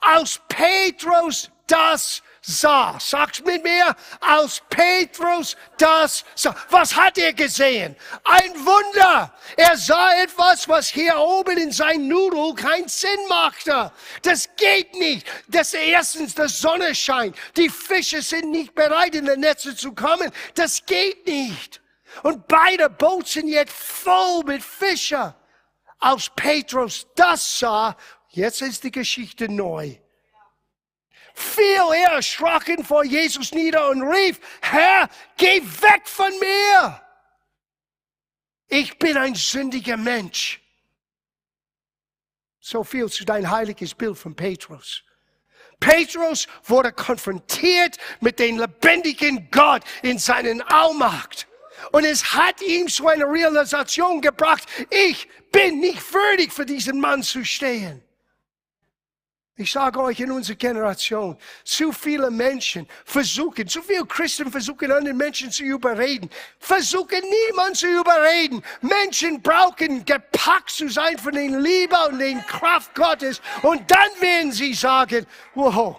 Aus 0.00 0.40
Petrus 0.48 1.50
das 1.66 2.22
sah. 2.46 2.98
Sag's 3.00 3.42
mit 3.42 3.62
mir, 3.62 3.94
als 4.20 4.62
Petrus 4.70 5.56
das 5.78 6.24
sah. 6.34 6.54
Was 6.70 6.94
hat 6.94 7.18
er 7.18 7.32
gesehen? 7.32 7.96
Ein 8.24 8.54
Wunder. 8.54 9.34
Er 9.56 9.76
sah 9.76 10.22
etwas, 10.22 10.68
was 10.68 10.88
hier 10.88 11.18
oben 11.18 11.58
in 11.58 11.72
sein 11.72 12.06
Nudel 12.06 12.54
keinen 12.54 12.88
Sinn 12.88 13.18
machte. 13.28 13.92
Das 14.22 14.48
geht 14.56 14.94
nicht. 14.94 15.26
Das 15.48 15.74
erstens, 15.74 16.34
die 16.34 16.48
Sonne 16.48 16.94
scheint. 16.94 17.36
Die 17.56 17.68
Fische 17.68 18.22
sind 18.22 18.50
nicht 18.50 18.74
bereit, 18.74 19.14
in 19.14 19.26
die 19.26 19.36
Netze 19.36 19.74
zu 19.74 19.92
kommen. 19.92 20.30
Das 20.54 20.84
geht 20.86 21.26
nicht. 21.26 21.82
Und 22.22 22.46
beide 22.46 22.88
Boote 22.88 23.28
sind 23.28 23.48
jetzt 23.48 23.72
voll 23.72 24.44
mit 24.44 24.62
Fischen. 24.62 25.34
Als 25.98 26.30
Petrus 26.36 27.06
das 27.16 27.58
sah, 27.58 27.96
jetzt 28.28 28.62
ist 28.62 28.84
die 28.84 28.90
Geschichte 28.90 29.50
neu 29.50 29.96
fiel 31.36 31.92
er 31.94 32.12
erschrocken 32.12 32.84
vor 32.84 33.04
Jesus 33.04 33.52
nieder 33.52 33.88
und 33.90 34.02
rief, 34.02 34.40
Herr, 34.62 35.08
geh 35.36 35.60
weg 35.62 36.02
von 36.04 36.30
mir. 36.38 37.02
Ich 38.68 38.98
bin 38.98 39.16
ein 39.16 39.34
sündiger 39.34 39.96
Mensch. 39.96 40.60
So 42.58 42.82
viel 42.82 43.08
zu 43.08 43.24
dein 43.24 43.48
heiliges 43.48 43.94
Bild 43.94 44.18
von 44.18 44.34
Petrus. 44.34 45.04
Petrus 45.78 46.48
wurde 46.64 46.90
konfrontiert 46.90 47.98
mit 48.20 48.38
dem 48.38 48.58
lebendigen 48.58 49.48
Gott 49.50 49.82
in 50.02 50.18
seinen 50.18 50.62
Allmacht. 50.62 51.46
Und 51.92 52.04
es 52.04 52.32
hat 52.32 52.62
ihm 52.62 52.88
so 52.88 53.08
eine 53.08 53.24
Realisation 53.24 54.22
gebracht, 54.22 54.66
ich 54.88 55.28
bin 55.52 55.80
nicht 55.80 56.12
würdig 56.12 56.52
für 56.52 56.64
diesen 56.64 56.98
Mann 56.98 57.22
zu 57.22 57.44
stehen. 57.44 58.02
Ich 59.58 59.72
sage 59.72 59.98
euch 60.02 60.20
in 60.20 60.30
unserer 60.30 60.56
Generation, 60.56 61.38
zu 61.64 61.90
viele 61.90 62.30
Menschen 62.30 62.86
versuchen, 63.06 63.66
zu 63.66 63.80
viele 63.80 64.04
Christen 64.04 64.50
versuchen, 64.52 64.92
anderen 64.92 65.16
Menschen 65.16 65.50
zu 65.50 65.62
überreden, 65.64 66.28
versuchen 66.58 67.22
niemand 67.22 67.78
zu 67.78 67.86
überreden. 67.86 68.62
Menschen 68.82 69.40
brauchen 69.40 70.04
gepackt 70.04 70.68
zu 70.68 70.90
sein 70.90 71.16
von 71.16 71.32
den 71.32 71.58
Liebe 71.60 71.96
und 72.06 72.18
den 72.18 72.44
Kraft 72.44 72.94
Gottes 72.94 73.40
und 73.62 73.90
dann 73.90 74.10
werden 74.20 74.52
sie 74.52 74.74
sagen, 74.74 75.26
wow, 75.54 75.98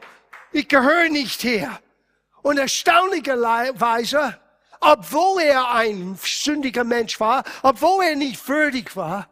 ich 0.51 0.67
gehöre 0.67 1.09
nicht 1.09 1.43
her. 1.43 1.79
Und 2.43 2.59
erstaunlicherweise, 2.59 4.39
obwohl 4.81 5.41
er 5.41 5.71
ein 5.71 6.15
sündiger 6.23 6.83
Mensch 6.83 7.19
war, 7.19 7.43
obwohl 7.63 8.03
er 8.03 8.15
nicht 8.15 8.47
würdig 8.47 8.95
war, 8.95 9.27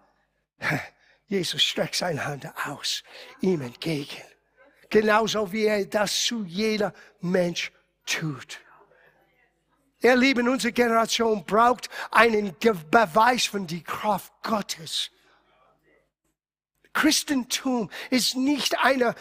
Jesus 1.28 1.64
streckt 1.64 1.96
seine 1.96 2.26
Hand 2.26 2.48
aus, 2.66 3.04
ihm 3.42 3.62
entgegen. 3.62 4.22
Genauso 4.90 5.52
wie 5.52 5.66
er 5.66 5.86
das 5.86 6.24
zu 6.24 6.44
jeder 6.44 6.94
Mensch 7.20 7.72
tut. 8.06 8.60
Ihr 10.02 10.16
Lieben, 10.16 10.48
unsere 10.48 10.72
Generation 10.72 11.44
braucht 11.46 11.90
einen 12.12 12.56
Beweis 12.60 13.46
von 13.46 13.66
die 13.66 13.84
Kraft 13.84 14.32
Gottes. 14.44 15.10
Christentum 16.94 17.90
ist 18.10 18.36
nicht 18.36 18.78
eine 18.80 19.16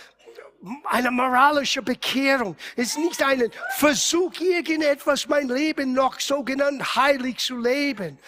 eine 0.84 1.10
moralische 1.10 1.82
Bekehrung. 1.82 2.56
Ist 2.76 2.98
nicht 2.98 3.22
ein 3.22 3.50
Versuch, 3.76 4.32
irgendetwas 4.40 5.28
mein 5.28 5.48
Leben 5.48 5.92
noch 5.92 6.20
sogenannt 6.20 6.96
heilig 6.96 7.38
zu 7.38 7.58
leben. 7.58 8.18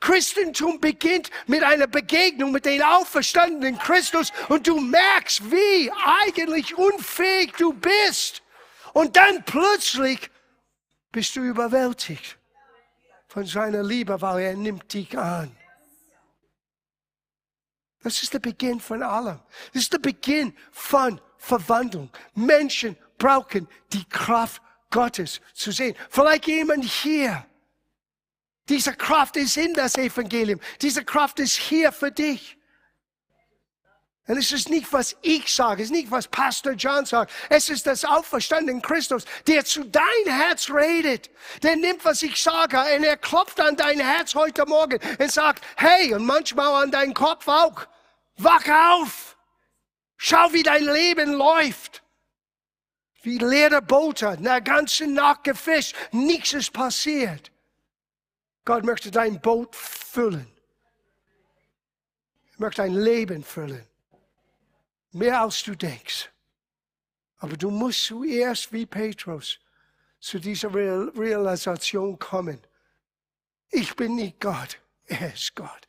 Christentum 0.00 0.80
beginnt 0.80 1.30
mit 1.46 1.62
einer 1.62 1.86
Begegnung 1.86 2.52
mit 2.52 2.64
dem 2.64 2.82
auferstandenen 2.82 3.78
Christus 3.78 4.32
und 4.48 4.66
du 4.66 4.78
merkst, 4.78 5.50
wie 5.50 5.90
eigentlich 6.22 6.76
unfähig 6.76 7.52
du 7.58 7.72
bist. 7.72 8.42
Und 8.92 9.16
dann 9.16 9.44
plötzlich 9.44 10.30
bist 11.10 11.34
du 11.36 11.40
überwältigt 11.40 12.38
von 13.26 13.44
seiner 13.44 13.82
Liebe, 13.82 14.20
weil 14.20 14.42
er 14.42 14.56
nimmt 14.56 14.92
dich 14.92 15.16
an. 15.18 15.54
Das 18.02 18.22
ist 18.22 18.32
der 18.32 18.38
Beginn 18.38 18.80
von 18.80 19.02
allem. 19.02 19.40
Das 19.72 19.82
ist 19.82 19.92
der 19.92 19.98
Beginn 19.98 20.56
von 20.70 21.20
Verwandlung. 21.36 22.10
Menschen 22.34 22.96
brauchen 23.18 23.68
die 23.92 24.04
Kraft 24.08 24.62
Gottes 24.90 25.40
zu 25.52 25.72
sehen. 25.72 25.96
Vielleicht 26.08 26.46
jemand 26.46 26.84
hier. 26.84 27.44
Diese 28.68 28.94
Kraft 28.94 29.36
ist 29.36 29.56
in 29.56 29.74
das 29.74 29.96
Evangelium. 29.96 30.60
Diese 30.80 31.04
Kraft 31.04 31.40
ist 31.40 31.56
hier 31.56 31.92
für 31.92 32.10
dich. 32.10 32.58
Und 34.28 34.36
es 34.36 34.52
ist 34.52 34.68
nicht, 34.68 34.92
was 34.92 35.16
ich 35.22 35.50
sage, 35.52 35.82
es 35.82 35.88
ist 35.88 35.94
nicht, 35.94 36.10
was 36.10 36.28
Pastor 36.28 36.72
John 36.72 37.06
sagt. 37.06 37.32
Es 37.48 37.70
ist 37.70 37.86
das 37.86 38.04
Auferstanden 38.04 38.82
Christus, 38.82 39.24
der 39.46 39.64
zu 39.64 39.84
dein 39.84 40.04
Herz 40.26 40.68
redet. 40.68 41.30
Der 41.62 41.76
nimmt, 41.76 42.04
was 42.04 42.22
ich 42.22 42.40
sage, 42.40 42.78
und 42.94 43.04
er 43.04 43.16
klopft 43.16 43.58
an 43.58 43.74
dein 43.74 43.98
Herz 43.98 44.34
heute 44.34 44.66
Morgen 44.66 45.00
und 45.18 45.32
sagt, 45.32 45.64
hey, 45.76 46.12
und 46.12 46.26
manchmal 46.26 46.82
an 46.82 46.90
deinen 46.90 47.14
Kopf 47.14 47.48
auch, 47.48 47.86
wach 48.36 48.68
auf. 49.00 49.38
Schau, 50.18 50.52
wie 50.52 50.62
dein 50.62 50.84
Leben 50.84 51.32
läuft. 51.32 52.02
Wie 53.22 53.38
leere 53.38 53.80
Boote, 53.80 54.28
eine 54.28 54.62
ganze 54.62 55.06
Nacht 55.06 55.44
gefischt, 55.44 55.96
nichts 56.12 56.52
ist 56.52 56.74
passiert. 56.74 57.50
Gott 58.68 58.84
möchte 58.84 59.10
dein 59.10 59.40
Boot 59.40 59.74
füllen. 59.74 60.46
Er 62.52 62.60
möchte 62.60 62.82
dein 62.82 62.92
Leben 62.92 63.42
füllen. 63.42 63.86
Mehr 65.10 65.40
als 65.40 65.62
du 65.62 65.74
denkst. 65.74 66.30
Aber 67.38 67.56
du 67.56 67.70
musst 67.70 68.04
zuerst 68.04 68.70
wie 68.70 68.84
Petrus 68.84 69.58
zu 70.20 70.38
dieser 70.38 70.74
Realisation 70.74 72.18
kommen. 72.18 72.60
Ich 73.70 73.96
bin 73.96 74.16
nicht 74.16 74.38
Gott, 74.38 74.78
er 75.06 75.32
ist 75.32 75.56
Gott. 75.56 75.86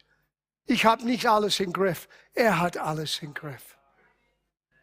Ich 0.66 0.86
habe 0.86 1.04
nicht 1.04 1.26
alles 1.26 1.60
im 1.60 1.74
Griff, 1.74 2.08
er 2.34 2.62
hat 2.62 2.78
alles 2.78 3.22
im 3.22 3.34
Griff. 3.34 3.78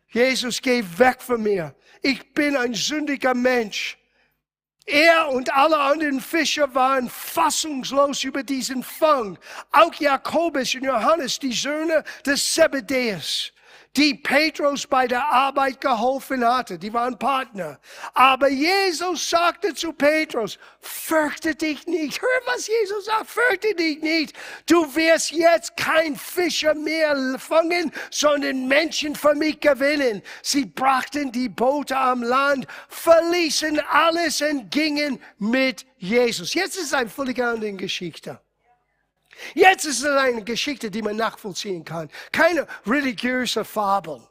Jesus, 0.09 0.61
geh 0.61 0.85
weg 0.99 1.23
von 1.23 1.43
mir. 1.43 1.75
Ich 2.03 2.35
bin 2.35 2.59
ein 2.59 2.75
sündiger 2.75 3.33
Mensch. 3.33 3.97
Er 4.87 5.29
und 5.31 5.53
alle 5.53 5.79
anderen 5.79 6.21
Fischer 6.21 6.73
waren 6.73 7.11
fassungslos 7.11 8.23
über 8.23 8.45
diesen 8.45 8.85
Fang. 8.85 9.37
Auch 9.73 9.93
Jakobus 9.95 10.75
und 10.77 10.85
Johannes, 10.85 11.41
die 11.41 11.53
Söhne 11.53 12.05
des 12.25 12.55
Zebedäus 12.55 13.53
die 13.97 14.15
Petrus 14.15 14.87
bei 14.87 15.07
der 15.07 15.27
Arbeit 15.27 15.81
geholfen 15.81 16.45
hatte. 16.45 16.79
Die 16.79 16.93
waren 16.93 17.19
Partner. 17.19 17.79
Aber 18.13 18.49
Jesus 18.49 19.31
sagte 19.31 19.75
zu 19.75 19.93
Petrus, 19.93 20.59
fürchte 20.81 21.55
dich 21.55 21.87
nicht. 21.87 22.21
Hör, 22.21 22.29
was 22.47 22.67
Jesus 22.67 23.07
sagt, 23.07 23.31
fürchte 23.31 23.75
dich 23.75 24.03
nicht. 24.03 24.37
Du 24.67 24.95
wirst 24.95 25.33
jetzt 25.33 25.77
kein 25.77 26.17
Fischer 26.17 26.75
mehr 26.75 27.39
fangen, 27.39 27.91
sondern 28.11 28.69
Menschen 28.69 29.15
für 29.15 29.35
mich 29.35 29.61
gewinnen. 29.61 30.23
Sie 30.43 30.67
brachten 30.67 31.33
die 31.33 31.49
Boote 31.49 31.97
am 31.97 32.23
Land, 32.23 32.67
verließen 32.89 33.81
alles 33.91 34.43
und 34.43 34.71
gingen 34.71 35.19
mit 35.39 35.87
Jesus. 35.97 36.53
Jetzt 36.55 36.77
ist 36.77 36.87
es 36.87 36.95
eine 36.95 37.09
völlig 37.09 37.43
andere 37.43 37.73
Geschichte. 37.73 38.41
Jetzt 39.55 39.85
ist 39.85 40.01
es 40.01 40.07
eine 40.07 40.45
Geschichte, 40.45 40.91
die 40.91 41.03
man 41.03 41.17
nachvollziehen 41.17 41.85
kann. 41.85 42.11
Keine 42.33 42.67
religiöse 42.87 43.65
Fabel. 43.65 44.27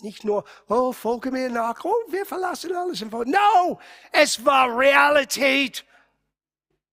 Nicht 0.00 0.24
nur, 0.24 0.44
oh, 0.68 0.92
folge 0.92 1.30
mir 1.30 1.50
nach, 1.50 1.84
oh, 1.84 1.94
wir 2.08 2.24
verlassen 2.24 2.74
alles. 2.74 3.02
No, 3.02 3.78
es 4.12 4.44
war 4.44 4.76
Realität. 4.76 5.84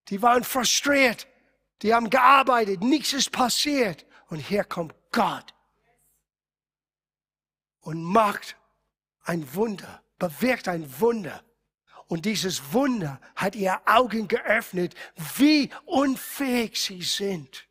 Die 0.10 0.22
waren 0.22 0.44
frustriert. 0.44 1.28
Die 1.82 1.94
haben 1.94 2.10
gearbeitet. 2.10 2.82
Nichts 2.82 3.14
ist 3.14 3.32
passiert. 3.32 4.06
Und 4.30 4.40
hier 4.40 4.64
kommt 4.64 4.94
Gott 5.12 5.54
und 7.82 8.04
macht 8.04 8.58
ein 9.24 9.54
Wunder, 9.56 10.04
bewirkt 10.20 10.68
ein 10.68 11.00
Wunder. 11.00 11.42
Und 12.08 12.26
dieses 12.26 12.74
Wunder 12.74 13.20
hat 13.36 13.56
ihr 13.56 13.82
Augen 13.86 14.28
geöffnet, 14.28 14.96
wie 15.38 15.70
unfähig 15.86 16.80
sie 16.80 17.02
sind. 17.02 17.68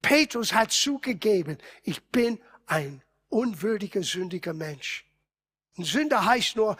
Petrus 0.00 0.54
hat 0.54 0.72
zugegeben, 0.72 1.58
ich 1.82 2.02
bin 2.04 2.40
ein 2.66 3.02
unwürdiger, 3.28 4.02
sündiger 4.02 4.54
Mensch. 4.54 5.04
Und 5.76 5.84
Sünder 5.84 6.24
heißt 6.24 6.56
nur, 6.56 6.76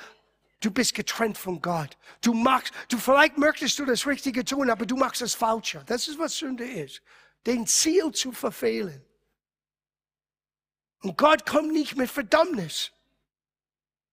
du 0.61 0.70
bist 0.70 0.94
getrennt 0.94 1.37
von 1.37 1.61
Gott. 1.61 1.96
Du 2.22 2.32
machst, 2.32 2.72
du 2.88 2.96
vielleicht 2.98 3.37
möchtest 3.37 3.78
du 3.78 3.84
das 3.84 4.06
Richtige 4.06 4.44
tun, 4.44 4.70
aber 4.70 4.87
du 4.87 4.96
machst 4.96 5.20
das 5.20 5.34
Falsche. 5.34 5.82
Das 5.87 6.08
ist 6.08 6.18
was 6.18 6.37
Sünde 6.37 6.64
ist. 6.64 7.02
Den 7.46 7.66
Ziel 7.66 8.11
zu 8.12 8.32
verfehlen. 8.32 9.04
Und 11.02 11.16
Gott 11.16 11.46
kommt 11.46 11.72
nicht 11.72 11.96
mit 11.96 12.11
Verdammnis. 12.11 12.90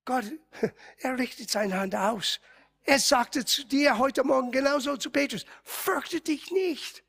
Gott, 0.06 0.26
er 1.00 1.18
richtet 1.18 1.50
seine 1.50 1.78
Hand 1.80 1.96
aus. 1.96 2.40
Er 2.84 3.00
sagte 3.00 3.44
zu 3.44 3.66
dir 3.66 3.98
heute 3.98 4.24
Morgen 4.24 4.52
genauso 4.52 4.96
zu 4.96 5.10
Petrus, 5.10 5.46
fürchte 5.64 6.22
dich 6.22 6.52
nicht. 6.52 7.04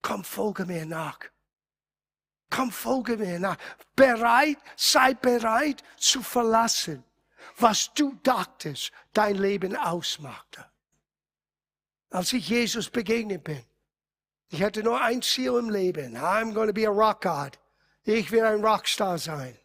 Komm, 0.00 0.22
folge 0.24 0.64
mir 0.64 0.86
nach. 0.86 1.18
Komm, 2.48 2.70
folge 2.70 3.16
mir 3.16 3.40
nach. 3.40 3.58
Bereit, 3.96 4.58
sei 4.76 5.14
bereit 5.14 5.82
zu 5.96 6.22
verlassen, 6.22 7.02
was 7.56 7.92
du 7.94 8.14
dachtest, 8.22 8.92
dein 9.12 9.36
Leben 9.36 9.74
ausmachte. 9.74 10.64
Als 12.10 12.32
ich 12.32 12.48
Jesus 12.48 12.90
begegnet 12.90 13.42
bin, 13.42 13.64
ich 14.48 14.62
hatte 14.62 14.82
nur 14.82 15.00
ein 15.00 15.22
Ziel 15.22 15.54
im 15.54 15.70
Leben. 15.70 16.16
I'm 16.16 16.52
going 16.52 16.68
to 16.68 16.74
be 16.74 16.86
a 16.86 16.90
rock 16.90 17.22
god. 17.22 17.58
Ich 18.04 18.30
will 18.30 18.44
ein 18.44 18.62
Rockstar 18.62 19.16
sein. 19.16 19.58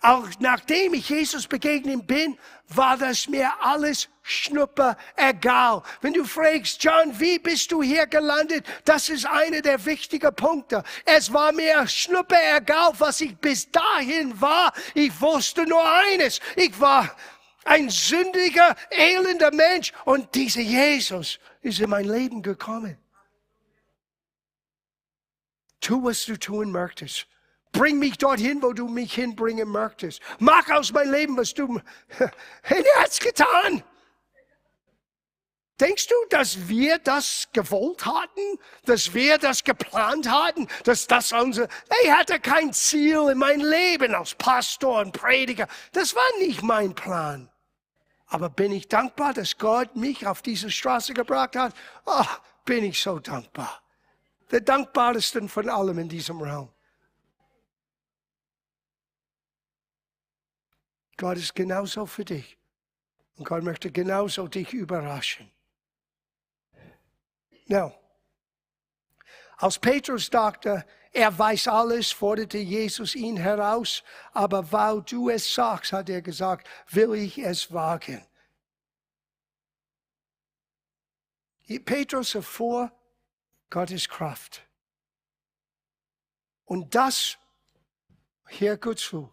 Auch 0.00 0.28
nachdem 0.40 0.94
ich 0.94 1.08
Jesus 1.08 1.46
begegnet 1.46 2.06
bin, 2.06 2.38
war 2.68 2.96
das 2.96 3.28
mir 3.28 3.50
alles 3.60 4.08
schnuppe 4.22 4.96
egal. 5.16 5.82
Wenn 6.00 6.12
du 6.12 6.24
fragst, 6.24 6.82
John, 6.82 7.18
wie 7.18 7.38
bist 7.38 7.70
du 7.72 7.82
hier 7.82 8.06
gelandet? 8.06 8.66
Das 8.84 9.08
ist 9.08 9.24
einer 9.26 9.62
der 9.62 9.84
wichtigen 9.84 10.34
Punkte. 10.34 10.82
Es 11.04 11.32
war 11.32 11.52
mir 11.52 11.86
schnuppe 11.86 12.36
egal, 12.56 12.92
was 12.98 13.20
ich 13.20 13.36
bis 13.38 13.70
dahin 13.70 14.38
war. 14.40 14.72
Ich 14.94 15.18
wusste 15.20 15.64
nur 15.64 15.84
eines. 16.12 16.40
Ich 16.56 16.78
war 16.80 17.16
ein 17.64 17.90
sündiger, 17.90 18.76
elender 18.90 19.52
Mensch 19.52 19.92
und 20.04 20.34
dieser 20.34 20.60
Jesus 20.60 21.38
ist 21.62 21.80
in 21.80 21.90
mein 21.90 22.06
Leben 22.06 22.42
gekommen. 22.42 22.96
Tu, 25.80 26.02
was 26.02 26.24
du 26.24 26.38
tun 26.38 26.70
möchtest. 26.72 27.26
Bring 27.72 27.98
mich 27.98 28.16
dorthin, 28.18 28.62
wo 28.62 28.72
du 28.72 28.88
mich 28.88 29.14
hinbringen 29.14 29.68
möchtest. 29.68 30.22
Mach 30.38 30.68
aus 30.70 30.92
meinem 30.92 31.12
Leben, 31.12 31.36
was 31.36 31.52
du. 31.52 31.66
Und 31.66 31.82
er 32.62 33.02
hat's 33.02 33.20
getan. 33.20 33.82
Denkst 35.78 36.06
du, 36.06 36.14
dass 36.30 36.68
wir 36.68 36.98
das 36.98 37.48
gewollt 37.52 38.06
hatten? 38.06 38.58
Dass 38.86 39.12
wir 39.12 39.36
das 39.36 39.62
geplant 39.62 40.28
hatten? 40.30 40.68
Dass 40.84 41.06
das 41.06 41.32
unser, 41.32 41.68
ich 42.02 42.10
hatte 42.10 42.40
kein 42.40 42.72
Ziel 42.72 43.28
in 43.30 43.38
meinem 43.38 43.68
Leben 43.68 44.14
als 44.14 44.34
Pastor 44.34 45.00
und 45.00 45.12
Prediger. 45.12 45.68
Das 45.92 46.14
war 46.14 46.38
nicht 46.38 46.62
mein 46.62 46.94
Plan. 46.94 47.50
Aber 48.28 48.48
bin 48.48 48.72
ich 48.72 48.88
dankbar, 48.88 49.34
dass 49.34 49.58
Gott 49.58 49.94
mich 49.96 50.26
auf 50.26 50.40
diese 50.40 50.70
Straße 50.70 51.12
gebracht 51.12 51.56
hat? 51.56 51.74
Oh, 52.06 52.24
bin 52.64 52.82
ich 52.84 53.00
so 53.00 53.18
dankbar. 53.18 53.82
Der 54.50 54.60
dankbarste 54.60 55.46
von 55.46 55.68
allem 55.68 55.98
in 55.98 56.08
diesem 56.08 56.40
Raum. 56.40 56.70
Gott 61.16 61.38
ist 61.38 61.54
genauso 61.54 62.06
für 62.06 62.24
dich. 62.24 62.58
Und 63.36 63.44
Gott 63.44 63.62
möchte 63.62 63.90
genauso 63.90 64.48
dich 64.48 64.72
überraschen. 64.72 65.50
Now, 67.66 67.92
als 69.56 69.78
Petrus 69.78 70.30
dachte, 70.30 70.84
er 71.12 71.36
weiß 71.36 71.68
alles, 71.68 72.12
forderte 72.12 72.58
Jesus 72.58 73.14
ihn 73.14 73.36
heraus, 73.38 74.04
aber 74.32 74.70
weil 74.70 75.02
du 75.02 75.30
es 75.30 75.52
sagst, 75.54 75.92
hat 75.92 76.10
er 76.10 76.20
gesagt, 76.20 76.68
will 76.90 77.14
ich 77.14 77.38
es 77.38 77.72
wagen. 77.72 78.24
Petrus 81.84 82.34
erfuhr 82.34 82.92
Gottes 83.70 84.08
Kraft. 84.08 84.62
Und 86.64 86.94
das, 86.94 87.38
hier 88.48 88.76
gut 88.76 88.98
zu, 88.98 89.32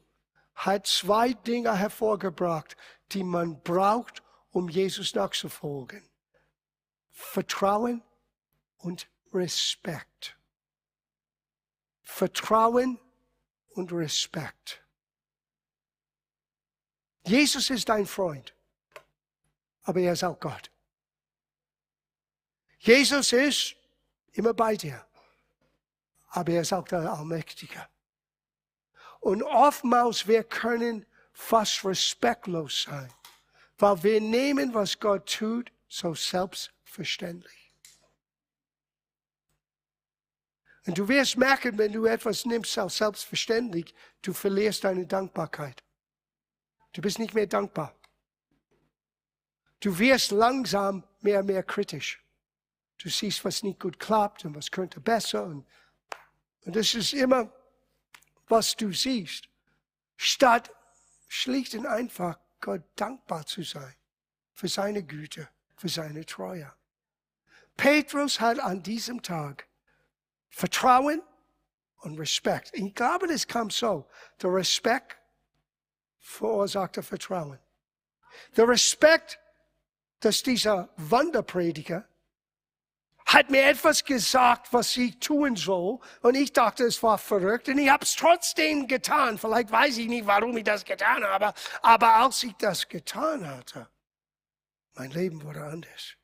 hat 0.56 0.88
zwei 0.88 1.34
Dinge 1.34 1.78
hervorgebracht, 1.78 2.78
die 3.12 3.24
man 3.24 3.62
braucht, 3.62 4.24
um 4.52 4.70
Jesus 4.70 5.16
nachzufolgen. 5.16 6.08
Vertrauen 7.12 8.04
und 8.78 9.08
Respekt. 9.34 10.38
Vertrauen 12.04 13.00
und 13.70 13.92
Respekt. 13.92 14.84
Jesus 17.26 17.70
ist 17.70 17.90
dein 17.90 18.06
Freund, 18.06 18.54
aber 19.84 20.02
er 20.02 20.14
ist 20.14 20.24
auch 20.24 20.40
Gott. 20.40 20.70
Jesus 22.80 23.32
ist 23.32 23.76
immer 24.34 24.54
bei 24.54 24.76
dir, 24.76 25.06
aber 26.30 26.52
er 26.52 26.62
ist 26.62 26.74
auch 26.74 26.88
der 26.88 27.14
Allmächtige. 27.14 27.88
Und 29.24 29.42
oftmals 29.42 30.28
wir 30.28 30.44
können 30.44 31.06
fast 31.32 31.86
respektlos 31.86 32.84
sein, 32.84 33.10
weil 33.78 34.04
wir 34.04 34.20
nehmen, 34.20 34.74
was 34.74 35.00
Gott 35.00 35.34
tut, 35.34 35.72
so 35.88 36.14
selbstverständlich. 36.14 37.74
Und 40.86 40.98
du 40.98 41.08
wirst 41.08 41.38
merken, 41.38 41.78
wenn 41.78 41.94
du 41.94 42.06
etwas 42.06 42.44
nimmst 42.44 42.78
als 42.78 42.98
selbstverständlich, 42.98 43.96
du 44.22 44.34
verlierst 44.34 44.84
deine 44.84 45.08
Dankbarkeit. 45.08 45.82
Du 46.92 47.02
bist 47.02 47.18
nicht 47.18 47.34
mehr 47.34 47.48
dankbar. 47.48 47.96
Du 49.80 49.98
wirst 50.00 50.32
langsam 50.32 51.02
mehr 51.22 51.40
und 51.40 51.46
mehr 51.46 51.64
kritisch. 51.64 52.22
Du 52.98 53.08
siehst, 53.08 53.46
was 53.46 53.64
nicht 53.64 53.80
gut 53.80 53.98
klappt 53.98 54.44
und 54.44 54.54
was 54.54 54.70
könnte 54.70 55.00
besser. 55.00 55.46
Und, 55.46 55.66
und 56.66 56.76
das 56.76 56.94
ist 56.94 57.14
immer, 57.14 57.50
was 58.48 58.76
du 58.76 58.92
siehst. 58.92 59.50
Statt 60.16 60.72
schlicht 61.28 61.74
und 61.76 61.86
einfach 61.86 62.40
Gott 62.62 62.84
dankbar 62.96 63.46
zu 63.46 63.64
sein 63.64 63.96
für 64.54 64.68
seine 64.68 65.04
Güte, 65.04 65.50
für 65.76 65.90
seine 65.90 66.26
Treue. 66.26 66.72
Petrus 67.76 68.40
hat 68.40 68.60
an 68.60 68.84
diesem 68.84 69.22
Tag 69.22 69.68
Vertrauen 70.50 71.22
und 71.98 72.20
Respekt. 72.20 72.72
Ich 72.74 72.94
glaube, 72.94 73.28
das 73.28 73.48
kam 73.48 73.70
so. 73.70 74.08
Der 74.42 74.54
Respekt 74.54 75.18
verursachte 76.20 77.02
Vertrauen. 77.02 77.60
Der 78.56 78.68
Respekt, 78.68 79.40
dass 80.20 80.44
dieser 80.44 80.90
Wanderprediger 80.98 82.08
hat 83.26 83.50
mir 83.50 83.66
etwas 83.66 84.04
gesagt, 84.04 84.72
was 84.74 84.96
ich 84.98 85.18
tun 85.20 85.56
soll. 85.56 86.00
Und 86.22 86.36
ich 86.36 86.54
dachte, 86.54 86.84
es 86.84 87.02
war 87.02 87.18
verrückt. 87.18 87.70
Und 87.70 87.78
ich 87.78 87.90
habe 87.90 88.04
es 88.04 88.16
trotzdem 88.16 88.88
getan. 88.88 89.38
Vielleicht 89.38 89.72
weiß 89.72 89.98
ich 89.98 90.08
nicht, 90.08 90.26
warum 90.26 90.56
ich 90.58 90.64
das 90.64 90.86
getan 90.86 91.24
habe. 91.24 91.54
Aber 91.82 92.16
als 92.16 92.44
ich 92.44 92.54
das 92.54 92.88
getan 92.88 93.48
hatte, 93.48 93.88
mein 94.96 95.12
Leben 95.12 95.42
wurde 95.44 95.64
anders. 95.64 96.16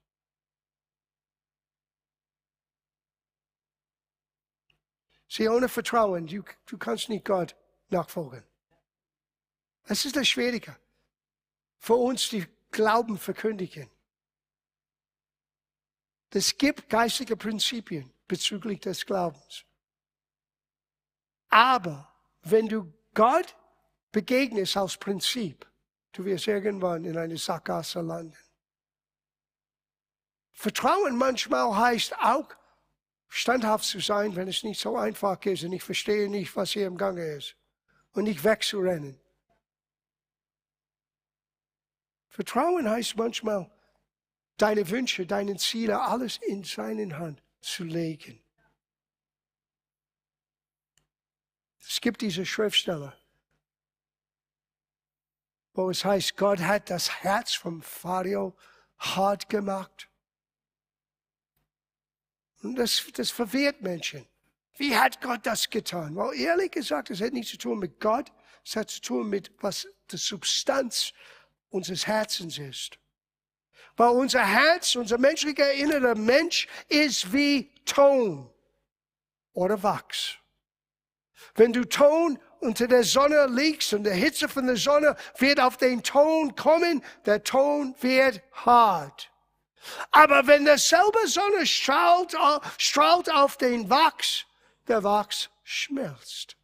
Sieh, 5.27 5.47
ohne 5.47 5.69
Vertrauen, 5.69 6.25
du, 6.25 6.43
du 6.65 6.77
kannst 6.77 7.07
nicht 7.09 7.25
Gott 7.25 7.55
nachfolgen. 7.89 8.43
Das 9.87 10.05
ist 10.05 10.15
das 10.15 10.27
Schwierige. 10.27 10.75
Für 11.77 11.95
uns, 11.95 12.29
die 12.29 12.45
Glauben 12.71 13.17
verkündigen. 13.17 13.89
Es 16.31 16.57
gibt 16.57 16.89
geistige 16.89 17.35
Prinzipien 17.35 18.11
bezüglich 18.27 18.79
des 18.79 19.05
Glaubens. 19.05 19.65
Aber 21.49 22.13
wenn 22.43 22.67
du 22.67 22.93
Gott 23.13 23.55
begegnest 24.11 24.77
als 24.77 24.97
Prinzip, 24.97 25.67
du 26.11 26.25
wirst 26.25 26.47
irgendwann 26.47 27.05
in 27.05 27.17
eine 27.17 27.37
Sackgasse 27.37 28.01
landen. 28.01 28.37
Vertrauen 30.51 31.15
manchmal 31.15 31.75
heißt 31.75 32.15
auch, 32.19 32.49
standhaft 33.27 33.85
zu 33.85 33.99
sein, 33.99 34.35
wenn 34.35 34.47
es 34.47 34.63
nicht 34.63 34.79
so 34.79 34.97
einfach 34.97 35.43
ist 35.45 35.63
und 35.63 35.73
ich 35.73 35.83
verstehe 35.83 36.29
nicht, 36.29 36.55
was 36.55 36.71
hier 36.71 36.87
im 36.87 36.97
Gange 36.97 37.23
ist. 37.35 37.55
Und 38.11 38.23
nicht 38.23 38.43
wegzurennen. 38.43 39.21
Vertrauen 42.27 42.89
heißt 42.89 43.15
manchmal, 43.15 43.71
deine 44.61 44.89
Wünsche, 44.89 45.25
deine 45.25 45.57
Ziele, 45.57 46.01
alles 46.01 46.37
in 46.37 46.63
seinen 46.63 47.17
Hand 47.17 47.41
zu 47.61 47.83
legen. 47.83 48.41
Es 51.79 52.01
gibt 52.01 52.21
diese 52.21 52.45
Schriftsteller, 52.45 53.17
wo 55.73 55.89
es 55.89 56.05
heißt, 56.05 56.37
Gott 56.37 56.59
hat 56.59 56.89
das 56.89 57.23
Herz 57.23 57.53
vom 57.53 57.81
Pharao 57.81 58.55
hart 58.99 59.49
gemacht 59.49 60.09
und 62.61 62.75
das, 62.75 63.05
das 63.15 63.31
verwehrt 63.31 63.81
Menschen. 63.81 64.27
Wie 64.77 64.95
hat 64.95 65.19
Gott 65.21 65.45
das 65.45 65.69
getan? 65.69 66.15
Weil 66.15 66.39
ehrlich 66.39 66.71
gesagt, 66.71 67.09
es 67.09 67.21
hat 67.21 67.33
nichts 67.33 67.51
zu 67.51 67.57
tun 67.57 67.79
mit 67.79 67.99
Gott, 67.99 68.31
es 68.65 68.75
hat 68.75 68.89
zu 68.89 69.01
tun 69.01 69.29
mit, 69.29 69.51
was 69.59 69.87
die 70.11 70.17
Substanz 70.17 71.13
unseres 71.69 72.07
Herzens 72.07 72.57
ist. 72.57 72.99
Weil 73.97 74.09
unser 74.09 74.45
Herz, 74.45 74.95
unser 74.95 75.17
menschlicher 75.17 75.71
innerer 75.73 76.15
Mensch 76.15 76.67
ist 76.87 77.31
wie 77.33 77.71
Ton 77.85 78.49
oder 79.53 79.81
Wachs. 79.83 80.35
Wenn 81.55 81.73
du 81.73 81.83
Ton 81.83 82.39
unter 82.59 82.87
der 82.87 83.03
Sonne 83.03 83.47
liegst 83.47 83.93
und 83.93 84.03
der 84.03 84.13
Hitze 84.13 84.47
von 84.47 84.67
der 84.67 84.77
Sonne 84.77 85.15
wird 85.37 85.59
auf 85.59 85.77
den 85.77 86.03
Ton 86.03 86.55
kommen, 86.55 87.03
der 87.25 87.43
Ton 87.43 87.95
wird 88.01 88.41
hart. 88.53 89.29
Aber 90.11 90.45
wenn 90.47 90.65
derselbe 90.65 91.27
Sonne 91.27 91.65
strahlt, 91.65 92.35
strahlt 92.77 93.31
auf 93.31 93.57
den 93.57 93.89
Wachs, 93.89 94.45
der 94.87 95.03
Wachs 95.03 95.49
schmilzt. 95.63 96.57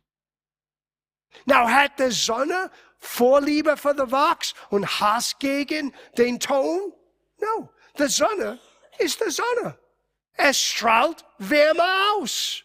Now 1.46 1.68
hat 1.68 2.00
die 2.00 2.12
Sonne 2.12 2.72
Vorliebe 2.98 3.78
für 3.78 3.94
den 3.94 4.12
Wachs 4.12 4.54
und 4.70 5.00
Hass 5.00 5.38
gegen 5.40 5.94
den 6.18 6.40
Ton? 6.40 6.94
No, 7.40 7.70
die 7.98 8.08
Sonne 8.08 8.60
ist 8.98 9.20
die 9.20 9.32
Sonne. 9.32 9.78
Es 10.34 10.60
strahlt 10.60 11.24
Wärme 11.38 11.84
aus. 12.14 12.64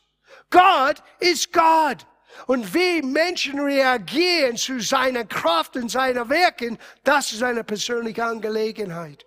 Gott 0.51 1.03
ist 1.21 1.53
Gott. 1.53 2.07
Und 2.47 2.73
wie 2.75 3.03
Menschen 3.03 3.61
reagieren 3.61 4.57
zu 4.57 4.81
seiner 4.81 5.25
Kraft 5.25 5.77
und 5.77 5.91
seiner 5.91 6.29
Werken, 6.29 6.79
das 7.05 7.33
ist 7.33 7.43
eine 7.43 7.65
persönliche 7.65 8.25
Angelegenheit. 8.25 9.25